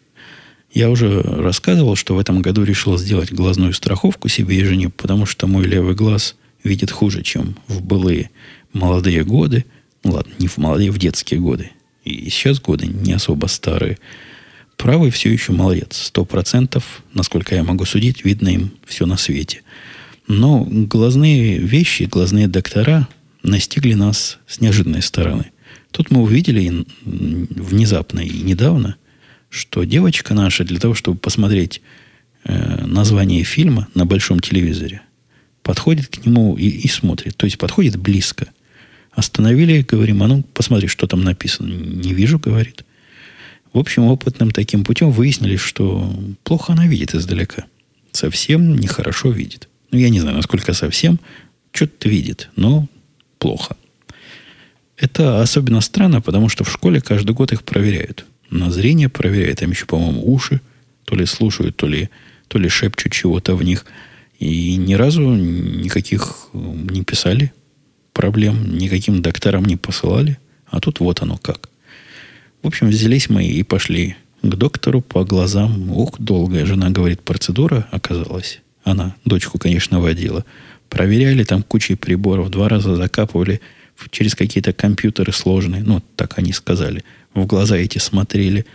[0.71, 5.25] Я уже рассказывал, что в этом году решил сделать глазную страховку себе и жене, потому
[5.25, 8.29] что мой левый глаз видит хуже, чем в былые
[8.71, 9.65] молодые годы.
[10.03, 11.71] Ну ладно, не в молодые, в детские годы.
[12.03, 13.97] И сейчас годы не особо старые.
[14.79, 15.97] Правый все еще молодец.
[16.05, 19.61] Сто процентов, насколько я могу судить, видно им все на свете.
[20.25, 23.09] Но глазные вещи, глазные доктора
[23.43, 25.51] настигли нас с неожиданной стороны.
[25.91, 28.95] Тут мы увидели внезапно и недавно,
[29.49, 31.81] что девочка наша для того, чтобы посмотреть
[32.45, 35.01] э, название фильма на большом телевизоре.
[35.61, 37.35] Подходит к нему и, и смотрит.
[37.35, 38.47] То есть подходит близко.
[39.11, 41.67] Остановили, говорим, а ну посмотри, что там написано.
[41.67, 42.85] Не вижу, говорит.
[43.73, 46.11] В общем, опытным таким путем выяснили, что
[46.43, 47.65] плохо она видит издалека.
[48.11, 49.69] Совсем нехорошо видит.
[49.91, 51.19] Ну, я не знаю, насколько совсем.
[51.71, 52.87] Что-то видит, но
[53.37, 53.75] плохо.
[54.97, 58.25] Это особенно странно, потому что в школе каждый год их проверяют.
[58.49, 59.59] На зрение проверяют.
[59.59, 60.61] Там еще, по-моему, уши
[61.05, 62.09] то ли слушают, то ли,
[62.47, 63.85] то ли шепчут чего-то в них.
[64.39, 67.53] И ни разу никаких не писали
[68.13, 70.37] проблем, никаким докторам не посылали.
[70.65, 71.68] А тут вот оно как.
[72.61, 75.91] В общем, взялись мы и пошли к доктору по глазам.
[75.91, 78.61] Ух, долгая жена говорит, процедура оказалась.
[78.83, 80.45] Она дочку, конечно, водила.
[80.89, 83.61] Проверяли там кучей приборов, два раза закапывали
[84.11, 85.83] через какие-то компьютеры сложные.
[85.83, 87.03] Ну, так они сказали.
[87.33, 88.65] В глаза эти смотрели.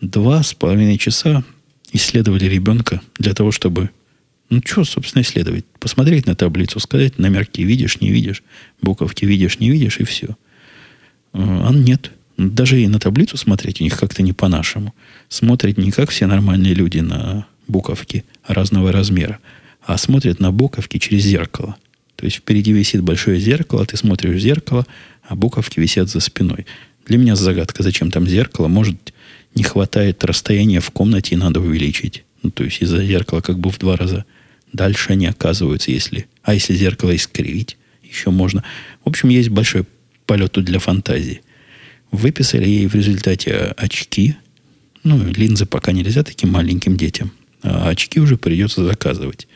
[0.00, 1.44] Два с половиной часа
[1.92, 3.90] исследовали ребенка для того, чтобы...
[4.48, 5.64] Ну, что, собственно, исследовать?
[5.78, 8.42] Посмотреть на таблицу, сказать, номерки видишь, не видишь,
[8.82, 10.36] буковки видишь, не видишь, и все.
[11.32, 12.10] А нет.
[12.48, 14.94] Даже и на таблицу смотреть у них как-то не по-нашему.
[15.28, 19.38] Смотрят не как все нормальные люди на буковки разного размера,
[19.82, 21.76] а смотрят на буковки через зеркало.
[22.16, 24.86] То есть впереди висит большое зеркало, ты смотришь в зеркало,
[25.22, 26.64] а буковки висят за спиной.
[27.06, 28.68] Для меня загадка, зачем там зеркало.
[28.68, 29.12] Может,
[29.54, 32.24] не хватает расстояния в комнате и надо увеличить.
[32.42, 34.24] Ну, то есть из-за зеркала как бы в два раза
[34.72, 36.26] дальше они оказываются, если...
[36.42, 38.64] А если зеркало искривить, еще можно.
[39.04, 39.84] В общем, есть большой
[40.24, 41.42] полет тут для фантазии.
[42.12, 44.36] Выписали ей в результате очки.
[45.04, 47.32] Ну, линзы пока нельзя таким маленьким детям.
[47.62, 49.46] А очки уже придется заказывать.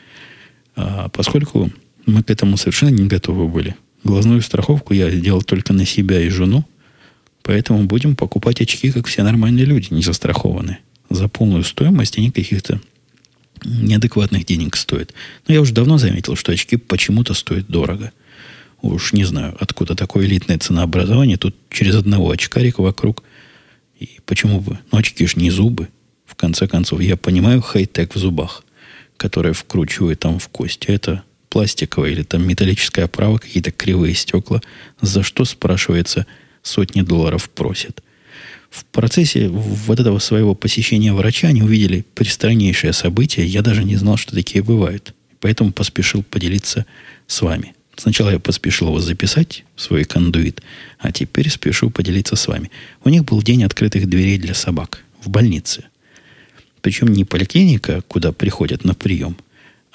[0.75, 1.71] А поскольку
[2.05, 3.75] мы к этому совершенно не готовы были.
[4.03, 6.65] Глазную страховку я сделал только на себя и жену.
[7.41, 10.79] Поэтому будем покупать очки, как все нормальные люди, не застрахованные.
[11.09, 12.79] За полную стоимость они каких-то
[13.63, 15.13] неадекватных денег стоят.
[15.47, 18.11] Но я уже давно заметил, что очки почему-то стоят дорого–
[18.85, 21.37] Уж не знаю, откуда такое элитное ценообразование.
[21.37, 23.23] Тут через одного очкарика вокруг.
[23.99, 24.77] И почему бы?
[24.91, 25.87] Ну, очки ж не зубы.
[26.25, 28.63] В конце концов, я понимаю хай-тек в зубах,
[29.17, 30.87] которые вкручивают там в кости.
[30.87, 34.61] Это пластиковая или там металлическая оправа, какие-то кривые стекла.
[35.01, 36.27] За что, спрашивается,
[36.61, 38.03] сотни долларов просят.
[38.69, 43.47] В процессе вот этого своего посещения врача они увидели пристраннейшее событие.
[43.47, 45.15] Я даже не знал, что такие бывают.
[45.39, 46.85] Поэтому поспешил поделиться
[47.25, 47.73] с вами.
[47.95, 50.61] Сначала я поспешил его записать в свой кондуит,
[50.99, 52.69] а теперь спешу поделиться с вами.
[53.03, 55.85] У них был день открытых дверей для собак в больнице.
[56.81, 59.37] Причем не поликлиника, куда приходят на прием,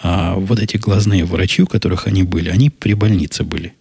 [0.02, 3.74] а вот эти глазные врачи, у которых они были, они при больнице были.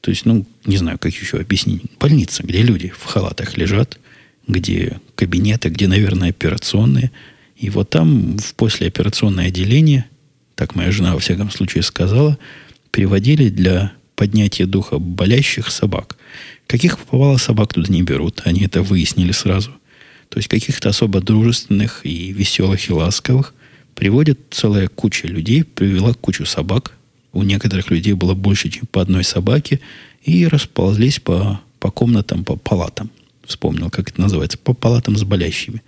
[0.00, 1.82] То есть, ну, не знаю, как еще объяснить.
[1.98, 3.98] Больница, где люди в халатах лежат,
[4.46, 7.12] где кабинеты, где, наверное, операционные.
[7.56, 10.06] И вот там в послеоперационное отделение,
[10.54, 12.38] так моя жена во всяком случае сказала,
[12.98, 16.16] переводили для поднятия духа болящих собак.
[16.66, 19.70] Каких попало собак туда не берут, они это выяснили сразу.
[20.28, 23.54] То есть каких-то особо дружественных и веселых и ласковых
[23.94, 26.92] приводят целая куча людей, привела кучу собак.
[27.32, 29.78] У некоторых людей было больше, чем по одной собаке,
[30.24, 33.12] и расползлись по, по комнатам, по палатам.
[33.44, 35.84] Вспомнил, как это называется, по палатам с болящими.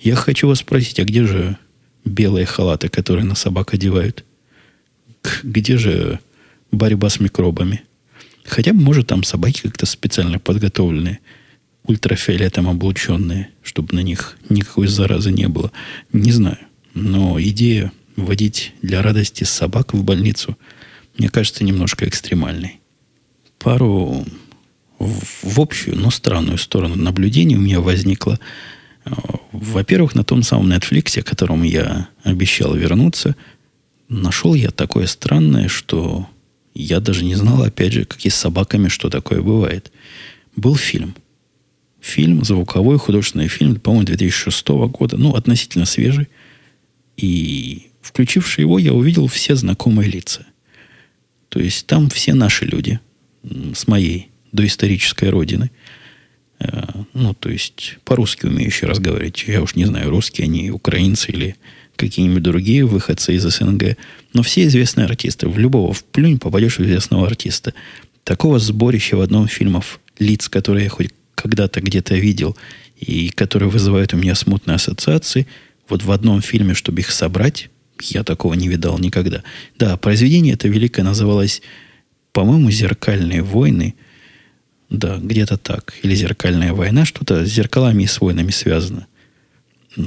[0.00, 1.58] Я хочу вас спросить, а где же
[2.04, 4.24] белые халаты, которые на собак одевают?
[5.44, 6.18] Где же
[6.70, 7.82] борьба с микробами.
[8.44, 11.20] Хотя, может, там собаки как-то специально подготовленные,
[11.84, 15.72] ультрафиолетом облученные, чтобы на них никакой заразы не было.
[16.12, 16.58] Не знаю.
[16.94, 20.56] Но идея вводить для радости собак в больницу,
[21.16, 22.80] мне кажется, немножко экстремальной.
[23.58, 24.24] Пару
[24.98, 28.38] в общую, но странную сторону наблюдений у меня возникло.
[29.52, 33.34] Во-первых, на том самом Netflix, к которому я обещал вернуться,
[34.08, 36.28] нашел я такое странное, что
[36.74, 39.92] я даже не знал, опять же, как и с собаками, что такое бывает.
[40.56, 41.14] Был фильм.
[42.00, 46.28] Фильм, звуковой художественный фильм, по-моему, 2006 года, ну, относительно свежий.
[47.16, 50.46] И включивший его, я увидел все знакомые лица.
[51.48, 53.00] То есть там все наши люди
[53.74, 55.70] с моей доисторической родины.
[56.58, 56.82] Э,
[57.12, 59.44] ну, то есть по-русски умеющие разговаривать.
[59.46, 61.56] Я уж не знаю, русские они, украинцы или
[62.00, 63.96] какие-нибудь другие выходцы из СНГ.
[64.32, 65.48] Но все известные артисты.
[65.48, 67.74] В любого вплюнь попадешь в известного артиста.
[68.24, 72.56] Такого сборища в одном фильмов лиц, которые я хоть когда-то где-то видел,
[72.96, 75.46] и которые вызывают у меня смутные ассоциации,
[75.88, 77.70] вот в одном фильме, чтобы их собрать,
[78.02, 79.42] я такого не видал никогда.
[79.78, 81.62] Да, произведение это великое называлось,
[82.32, 83.94] по-моему, «Зеркальные войны».
[84.88, 85.94] Да, где-то так.
[86.02, 87.04] Или «Зеркальная война».
[87.04, 89.06] Что-то с зеркалами и с войнами связано.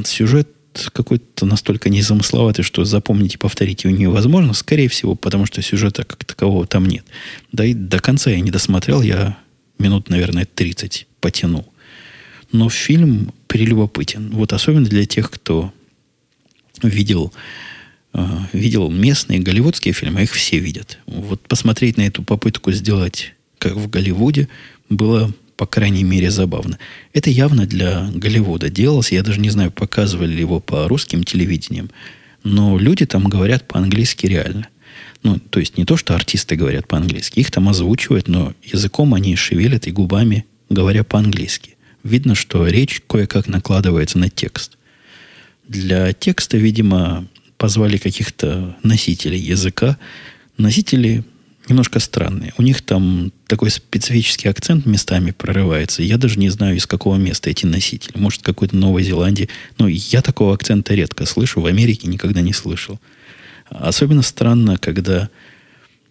[0.05, 0.49] Сюжет
[0.93, 6.25] какой-то настолько незамысловатый, что запомнить и повторить его невозможно, скорее всего, потому что сюжета как
[6.25, 7.05] такового там нет.
[7.51, 9.37] Да и до конца я не досмотрел, я
[9.79, 11.67] минут, наверное, 30 потянул.
[12.51, 14.29] Но фильм прелюбопытен.
[14.31, 15.73] Вот особенно для тех, кто
[16.81, 17.33] видел,
[18.13, 20.99] э, видел местные голливудские фильмы, их все видят.
[21.05, 24.47] Вот посмотреть на эту попытку сделать, как в Голливуде,
[24.89, 26.77] было по крайней мере, забавно.
[27.13, 29.13] Это явно для Голливуда делалось.
[29.13, 31.89] Я даже не знаю, показывали ли его по русским телевидениям.
[32.43, 34.67] Но люди там говорят по-английски реально.
[35.23, 37.39] Ну, то есть не то, что артисты говорят по-английски.
[37.39, 41.77] Их там озвучивают, но языком они шевелят и губами говоря по-английски.
[42.03, 44.77] Видно, что речь кое-как накладывается на текст.
[45.65, 47.25] Для текста, видимо,
[47.57, 49.97] позвали каких-то носителей языка.
[50.57, 51.23] Носители
[51.67, 52.53] немножко странные.
[52.57, 56.03] У них там такой специфический акцент местами прорывается.
[56.03, 58.17] Я даже не знаю, из какого места эти носители.
[58.17, 59.49] Может, какой-то Новой Зеландии.
[59.77, 61.61] Но я такого акцента редко слышу.
[61.61, 62.99] В Америке никогда не слышал.
[63.69, 65.29] Особенно странно, когда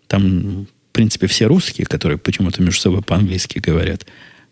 [0.06, 4.06] там, в принципе, все русские, которые почему-то между собой по-английски говорят.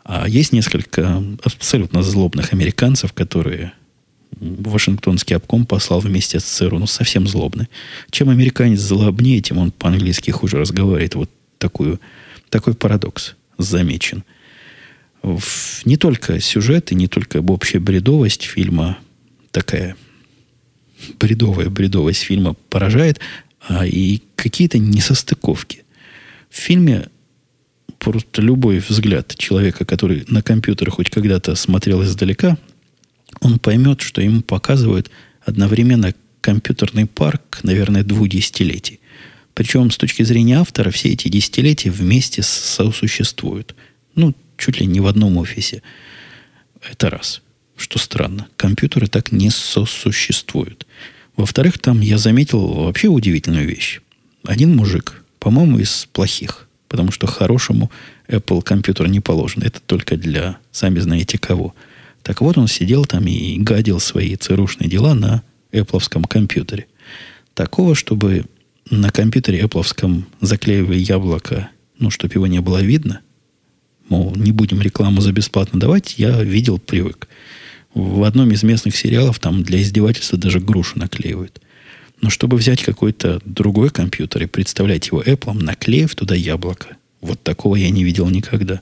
[0.04, 3.72] А есть несколько абсолютно злобных американцев, которые
[4.38, 6.78] Вашингтонский обком послал вместе с ЦРУ.
[6.78, 7.68] Ну, совсем злобный.
[8.10, 11.14] Чем американец злобнее, тем он по-английски хуже разговаривает.
[11.14, 12.00] Вот такую,
[12.48, 14.24] такой парадокс замечен.
[15.22, 18.98] В, не только сюжет и не только общая бредовость фильма,
[19.50, 19.96] такая
[21.18, 23.20] бредовая бредовость фильма поражает,
[23.68, 25.84] а и какие-то несостыковки.
[26.48, 27.08] В фильме
[27.98, 32.56] просто любой взгляд человека, который на компьютер хоть когда-то смотрел издалека,
[33.40, 35.10] он поймет, что ему показывают
[35.44, 39.00] одновременно компьютерный парк, наверное, двух десятилетий.
[39.54, 43.74] Причем с точки зрения автора все эти десятилетия вместе сосуществуют.
[44.14, 45.82] Ну, чуть ли не в одном офисе.
[46.88, 47.42] Это раз.
[47.76, 48.46] Что странно.
[48.56, 50.86] Компьютеры так не сосуществуют.
[51.36, 54.00] Во-вторых, там я заметил вообще удивительную вещь.
[54.44, 57.90] Один мужик, по-моему, из плохих, потому что хорошему
[58.28, 59.62] Apple компьютер не положен.
[59.62, 61.74] Это только для, сами знаете кого–
[62.22, 65.42] так вот, он сидел там и гадил свои ЦРУшные дела на
[65.72, 66.86] Apple компьютере.
[67.54, 68.46] Такого, чтобы
[68.90, 73.20] на компьютере Apple заклеивали яблоко, ну, чтобы его не было видно,
[74.08, 77.28] мол, не будем рекламу за бесплатно давать, я видел, привык.
[77.94, 81.60] В одном из местных сериалов там для издевательства даже грушу наклеивают.
[82.20, 87.76] Но чтобы взять какой-то другой компьютер и представлять его Apple, наклеив туда яблоко, вот такого
[87.76, 88.80] я не видел никогда.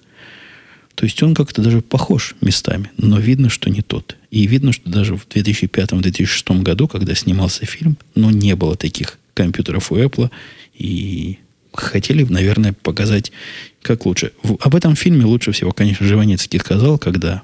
[0.98, 4.16] То есть он как-то даже похож местами, но видно, что не тот.
[4.32, 9.92] И видно, что даже в 2005-2006 году, когда снимался фильм, ну, не было таких компьютеров
[9.92, 10.28] у Apple.
[10.74, 11.38] И
[11.72, 13.30] хотели, наверное, показать,
[13.80, 14.32] как лучше.
[14.42, 17.42] В, об этом фильме лучше всего, конечно, Живанецкий сказал, когда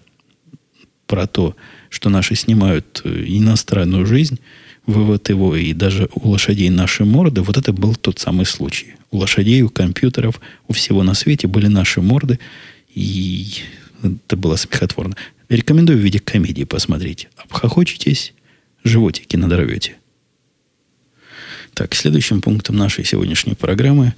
[1.06, 1.54] про то,
[1.90, 4.40] что наши снимают э, иностранную жизнь,
[4.84, 8.96] вывод его и даже у лошадей наши морды, вот это был тот самый случай.
[9.12, 12.40] У лошадей, у компьютеров, у всего на свете были наши морды,
[12.94, 13.62] и
[14.02, 15.16] это было смехотворно.
[15.48, 17.28] Рекомендую в виде комедии посмотреть.
[17.36, 18.32] Обхохочетесь,
[18.82, 19.96] животики надорвете.
[21.74, 24.14] Так, следующим пунктом нашей сегодняшней программы,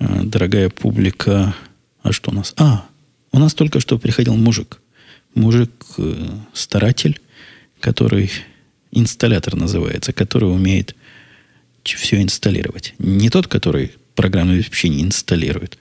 [0.00, 1.54] э, дорогая публика,
[2.02, 2.54] а что у нас?
[2.56, 2.88] А,
[3.30, 4.80] у нас только что приходил мужик.
[5.34, 8.30] Мужик-старатель, э, который
[8.90, 10.96] инсталлятор называется, который умеет
[11.84, 12.94] все инсталлировать.
[12.98, 15.78] Не тот, который программное обеспечение инсталирует,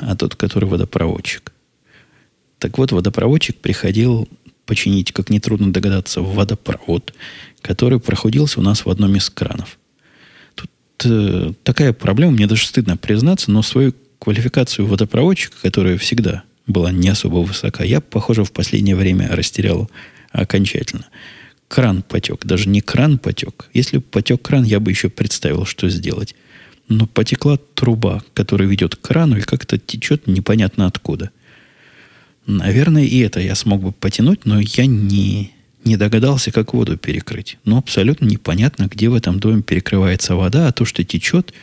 [0.00, 1.53] а тот, который водопроводчик.
[2.64, 4.26] Так вот, водопроводчик приходил
[4.64, 7.12] починить, как нетрудно догадаться, водопровод,
[7.60, 9.78] который проходился у нас в одном из кранов.
[10.54, 10.70] Тут
[11.04, 17.10] э, такая проблема, мне даже стыдно признаться, но свою квалификацию водопроводчика, которая всегда была не
[17.10, 19.90] особо высока, я, похоже, в последнее время растерял
[20.32, 21.04] окончательно.
[21.68, 23.68] Кран потек, даже не кран потек.
[23.74, 26.34] Если бы потек кран, я бы еще представил, что сделать.
[26.88, 31.30] Но потекла труба, которая ведет к крану и как-то течет непонятно откуда–
[32.46, 35.52] Наверное, и это я смог бы потянуть, но я не,
[35.84, 37.58] не догадался, как воду перекрыть.
[37.64, 41.54] Но абсолютно непонятно, где в этом доме перекрывается вода, а то, что течет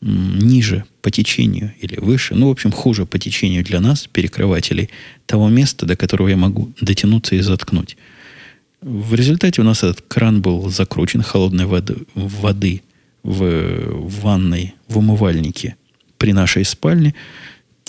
[0.00, 4.88] ниже по течению или выше, ну, в общем, хуже по течению для нас, перекрывателей,
[5.26, 7.96] того места, до которого я могу дотянуться и заткнуть.
[8.80, 12.82] В результате у нас этот кран был закручен холодной воды, воды
[13.22, 15.76] в, в ванной, в умывальнике
[16.18, 17.14] при нашей спальне–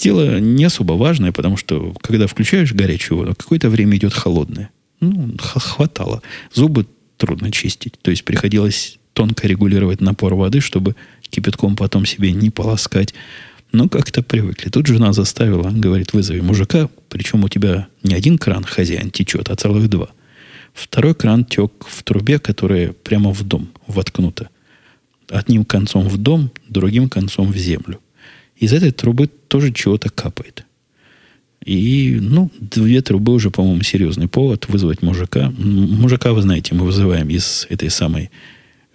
[0.01, 4.71] Дело не особо важное, потому что, когда включаешь горячую воду, какое-то время идет холодное.
[4.99, 6.23] Ну, хватало.
[6.51, 6.87] Зубы
[7.17, 7.93] трудно чистить.
[8.01, 10.95] То есть приходилось тонко регулировать напор воды, чтобы
[11.29, 13.13] кипятком потом себе не полоскать.
[13.71, 14.69] Но как-то привыкли.
[14.69, 19.55] Тут жена заставила, говорит, вызови мужика, причем у тебя не один кран хозяин течет, а
[19.55, 20.09] целых два.
[20.73, 24.49] Второй кран тек в трубе, которая прямо в дом воткнута.
[25.29, 27.99] Одним концом в дом, другим концом в землю.
[28.61, 30.65] Из этой трубы тоже чего-то капает.
[31.65, 35.51] И, ну, две трубы уже, по-моему, серьезный повод вызвать мужика.
[35.57, 38.29] Мужика, вы знаете, мы вызываем из этой самой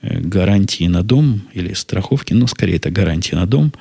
[0.03, 3.73] э, гарантии на дом или страховки, ну, скорее, это гарантия на дом.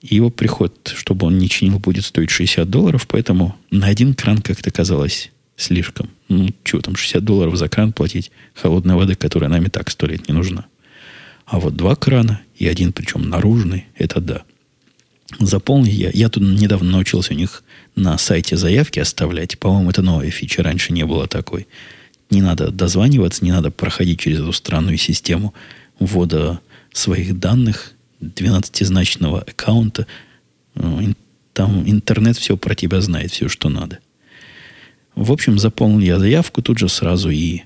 [0.00, 4.70] Его приход, чтобы он не чинил, будет стоить 60 долларов, поэтому на один кран как-то
[4.70, 6.08] казалось слишком.
[6.28, 10.06] Ну, что там, 60 долларов за кран платить холодной воды, которая нам и так сто
[10.06, 10.66] лет не нужна.
[11.46, 14.42] А вот два крана, и один причем наружный, это да.
[15.38, 16.10] Заполнить я.
[16.12, 17.62] Я тут недавно научился у них
[17.94, 19.58] на сайте заявки оставлять.
[19.58, 20.62] По-моему, это новая фича.
[20.62, 21.66] Раньше не было такой.
[22.30, 25.54] Не надо дозваниваться, не надо проходить через эту странную систему
[25.98, 26.60] ввода
[26.92, 30.06] своих данных, 12-значного аккаунта.
[30.74, 31.14] Ну,
[31.52, 33.98] там интернет все про тебя знает, все, что надо.
[35.14, 37.62] В общем, заполнил я заявку тут же сразу и,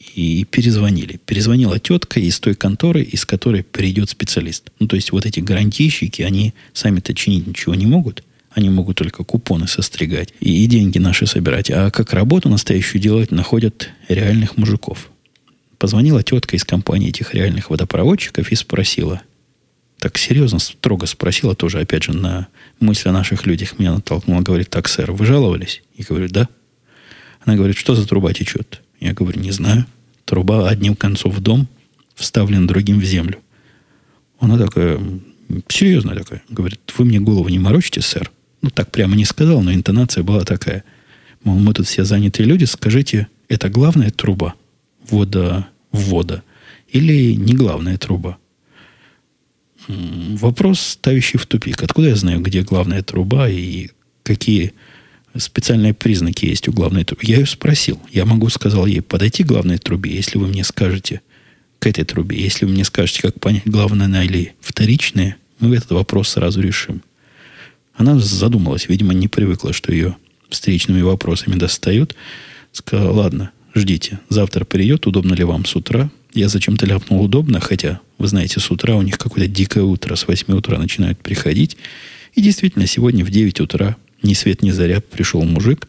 [0.00, 1.20] и перезвонили.
[1.26, 4.70] Перезвонила тетка из той конторы, из которой придет специалист.
[4.78, 8.24] Ну, то есть вот эти гарантийщики, они сами-то чинить ничего не могут.
[8.50, 11.70] Они могут только купоны состригать и, и деньги наши собирать.
[11.70, 15.10] А как работу настоящую делать, находят реальных мужиков.
[15.78, 19.22] Позвонила тетка из компании этих реальных водопроводчиков и спросила.
[19.98, 22.48] Так серьезно, строго спросила тоже, опять же, на
[22.80, 24.40] мысль о наших людях меня натолкнула.
[24.40, 25.82] Говорит, так, сэр, вы жаловались?
[25.94, 26.48] И говорю, да.
[27.44, 28.82] Она говорит, что за труба течет?
[29.00, 29.86] Я говорю, не знаю.
[30.24, 31.66] Труба одним концом в дом,
[32.14, 33.38] вставлена другим в землю.
[34.38, 35.00] Она такая,
[35.68, 38.30] серьезная такая, говорит, вы мне голову не морочите, сэр.
[38.62, 40.84] Ну, так прямо не сказал, но интонация была такая.
[41.42, 44.54] Мол, мы тут все занятые люди, скажите, это главная труба
[45.08, 46.42] вода, ввода
[46.88, 48.38] или не главная труба?
[49.88, 51.82] Вопрос, ставящий в тупик.
[51.82, 53.88] Откуда я знаю, где главная труба и
[54.22, 54.74] какие
[55.36, 57.22] специальные признаки есть у главной трубы?
[57.24, 58.00] Я ее спросил.
[58.10, 61.20] Я могу, сказал ей, подойти к главной трубе, если вы мне скажете
[61.78, 62.40] к этой трубе.
[62.40, 67.02] Если вы мне скажете, как понять, главная она или вторичная, мы этот вопрос сразу решим.
[67.94, 70.16] Она задумалась, видимо, не привыкла, что ее
[70.48, 72.14] встречными вопросами достают.
[72.72, 76.10] Сказала, ладно, ждите, завтра придет, удобно ли вам с утра.
[76.32, 80.26] Я зачем-то ляпнул удобно, хотя, вы знаете, с утра у них какое-то дикое утро, с
[80.26, 81.76] 8 утра начинают приходить.
[82.34, 85.88] И действительно, сегодня в 9 утра, ни свет ни заря, пришел мужик.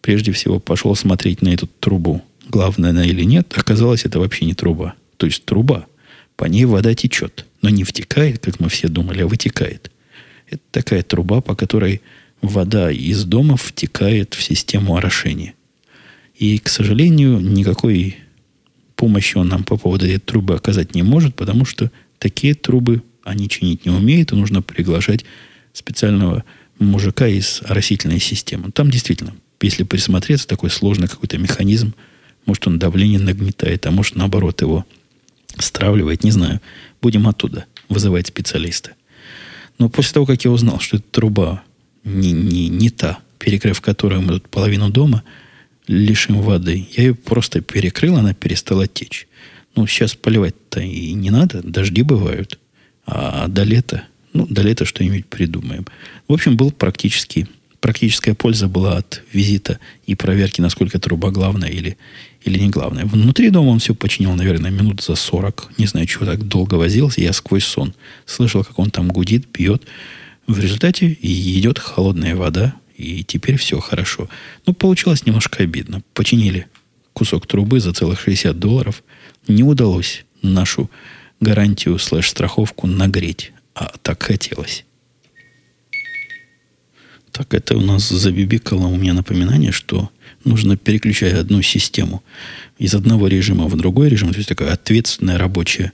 [0.00, 2.22] Прежде всего пошел смотреть на эту трубу.
[2.48, 4.94] Главное, она или нет, оказалось, это вообще не труба.
[5.16, 5.86] То есть труба.
[6.36, 9.90] По ней вода течет, но не втекает, как мы все думали, а вытекает.
[10.48, 12.02] Это такая труба, по которой
[12.40, 15.54] вода из дома втекает в систему орошения.
[16.36, 18.16] И, к сожалению, никакой
[18.96, 23.48] помощи он нам по поводу этой трубы оказать не может, потому что такие трубы они
[23.48, 25.24] чинить не умеют, и нужно приглашать
[25.72, 26.44] специального
[26.84, 28.70] мужика из оросительной системы.
[28.72, 31.94] Там действительно, если присмотреться, такой сложный какой-то механизм,
[32.46, 34.84] может, он давление нагнетает, а может, наоборот, его
[35.58, 36.60] стравливает, не знаю.
[37.00, 38.92] Будем оттуда вызывать специалиста.
[39.78, 41.62] Но после того, как я узнал, что эта труба
[42.04, 45.22] не, не, не та, перекрыв которую мы тут половину дома
[45.86, 49.26] лишим воды, я ее просто перекрыл, она перестала течь.
[49.74, 52.58] Ну, сейчас поливать-то и не надо, дожди бывают.
[53.06, 55.86] А до лета, ну, до лета что-нибудь придумаем.
[56.28, 57.48] В общем, был практически,
[57.80, 61.96] практическая польза была от визита и проверки, насколько труба главная или,
[62.44, 63.04] или не главное.
[63.04, 65.72] Внутри дома он все починил, наверное, минут за 40.
[65.78, 67.20] Не знаю, чего так долго возился.
[67.20, 67.94] Я сквозь сон
[68.26, 69.82] слышал, как он там гудит, пьет.
[70.46, 74.28] В результате идет холодная вода, и теперь все хорошо.
[74.66, 76.02] Ну, получилось немножко обидно.
[76.14, 76.66] Починили
[77.12, 79.02] кусок трубы за целых 60 долларов.
[79.48, 80.90] Не удалось нашу
[81.40, 83.52] гарантию слэш-страховку нагреть.
[83.74, 84.84] А так хотелось.
[87.32, 90.10] Так, это у нас забибикало у меня напоминание, что
[90.44, 92.22] нужно переключать одну систему
[92.78, 94.32] из одного режима в другой режим.
[94.32, 95.92] То есть такая ответственная рабочая,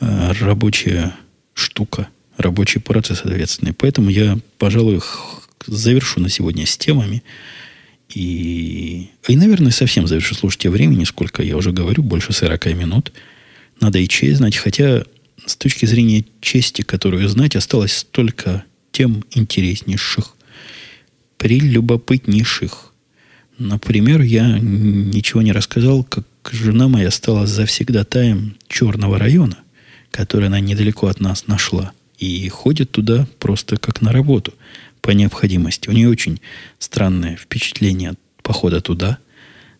[0.00, 1.14] э, рабочая
[1.54, 3.72] штука, рабочий процесс ответственный.
[3.72, 5.00] Поэтому я, пожалуй,
[5.66, 7.22] завершу на сегодня с темами.
[8.14, 10.34] И, и, наверное, совсем завершу.
[10.34, 13.12] Слушайте, времени, сколько я уже говорю, больше 40 минут.
[13.80, 14.56] Надо и честь знать.
[14.56, 15.04] Хотя
[15.46, 20.34] с точки зрения чести, которую знать, осталось столько тем интереснейших,
[21.36, 22.92] прелюбопытнейших.
[23.58, 29.58] Например, я ничего не рассказал, как жена моя стала завсегдатаем черного района,
[30.10, 31.92] который она недалеко от нас нашла.
[32.18, 34.54] И ходит туда просто как на работу
[35.00, 35.88] по необходимости.
[35.88, 36.40] У нее очень
[36.78, 39.18] странное впечатление от похода туда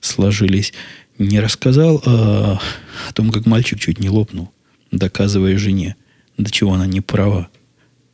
[0.01, 0.73] сложились.
[1.19, 2.61] Не рассказал а,
[3.09, 4.53] о том, как мальчик чуть не лопнул,
[4.91, 5.97] доказывая жене,
[6.37, 7.49] до чего она не права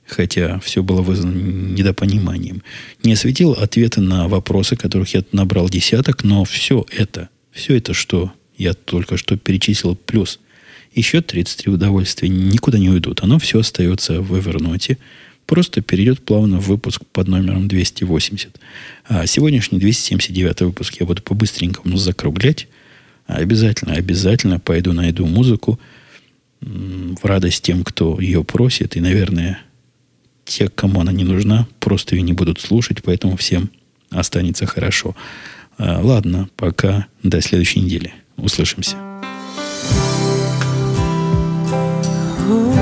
[0.06, 2.62] хотя все было вызвано недопониманием.
[3.02, 8.32] Не осветил ответы на вопросы, которых я набрал десяток, но все это, Все это, что
[8.56, 10.40] я только что перечислил, плюс
[10.94, 13.22] еще 33 удовольствия никуда не уйдут.
[13.22, 14.98] Оно все остается в Evernote.
[15.46, 18.60] Просто перейдет плавно в выпуск под номером 280.
[19.08, 22.68] А сегодняшний 279 выпуск я буду по-быстренькому закруглять.
[23.26, 25.78] Обязательно, обязательно пойду найду музыку
[26.64, 28.96] в радость тем, кто ее просит.
[28.96, 29.60] И, наверное,
[30.44, 33.70] те, кому она не нужна, просто ее не будут слушать, поэтому всем
[34.10, 35.14] останется хорошо.
[35.78, 38.12] А, ладно, пока до следующей недели.
[38.36, 38.96] Услышимся.
[42.46, 42.73] If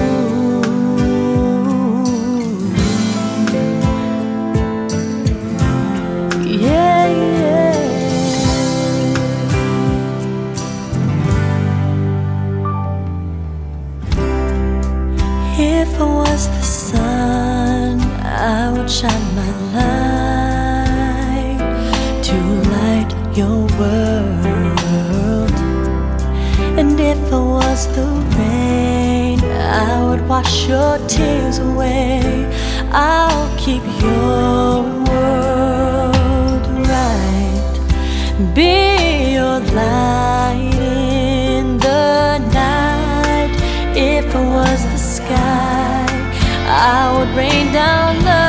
[27.32, 28.06] if I was the
[28.36, 32.46] rain, I would wash your tears away.
[32.90, 37.74] I'll keep your world right.
[38.54, 43.52] Be your light in the night.
[43.96, 46.06] If it was the sky,
[46.68, 48.41] I would rain down love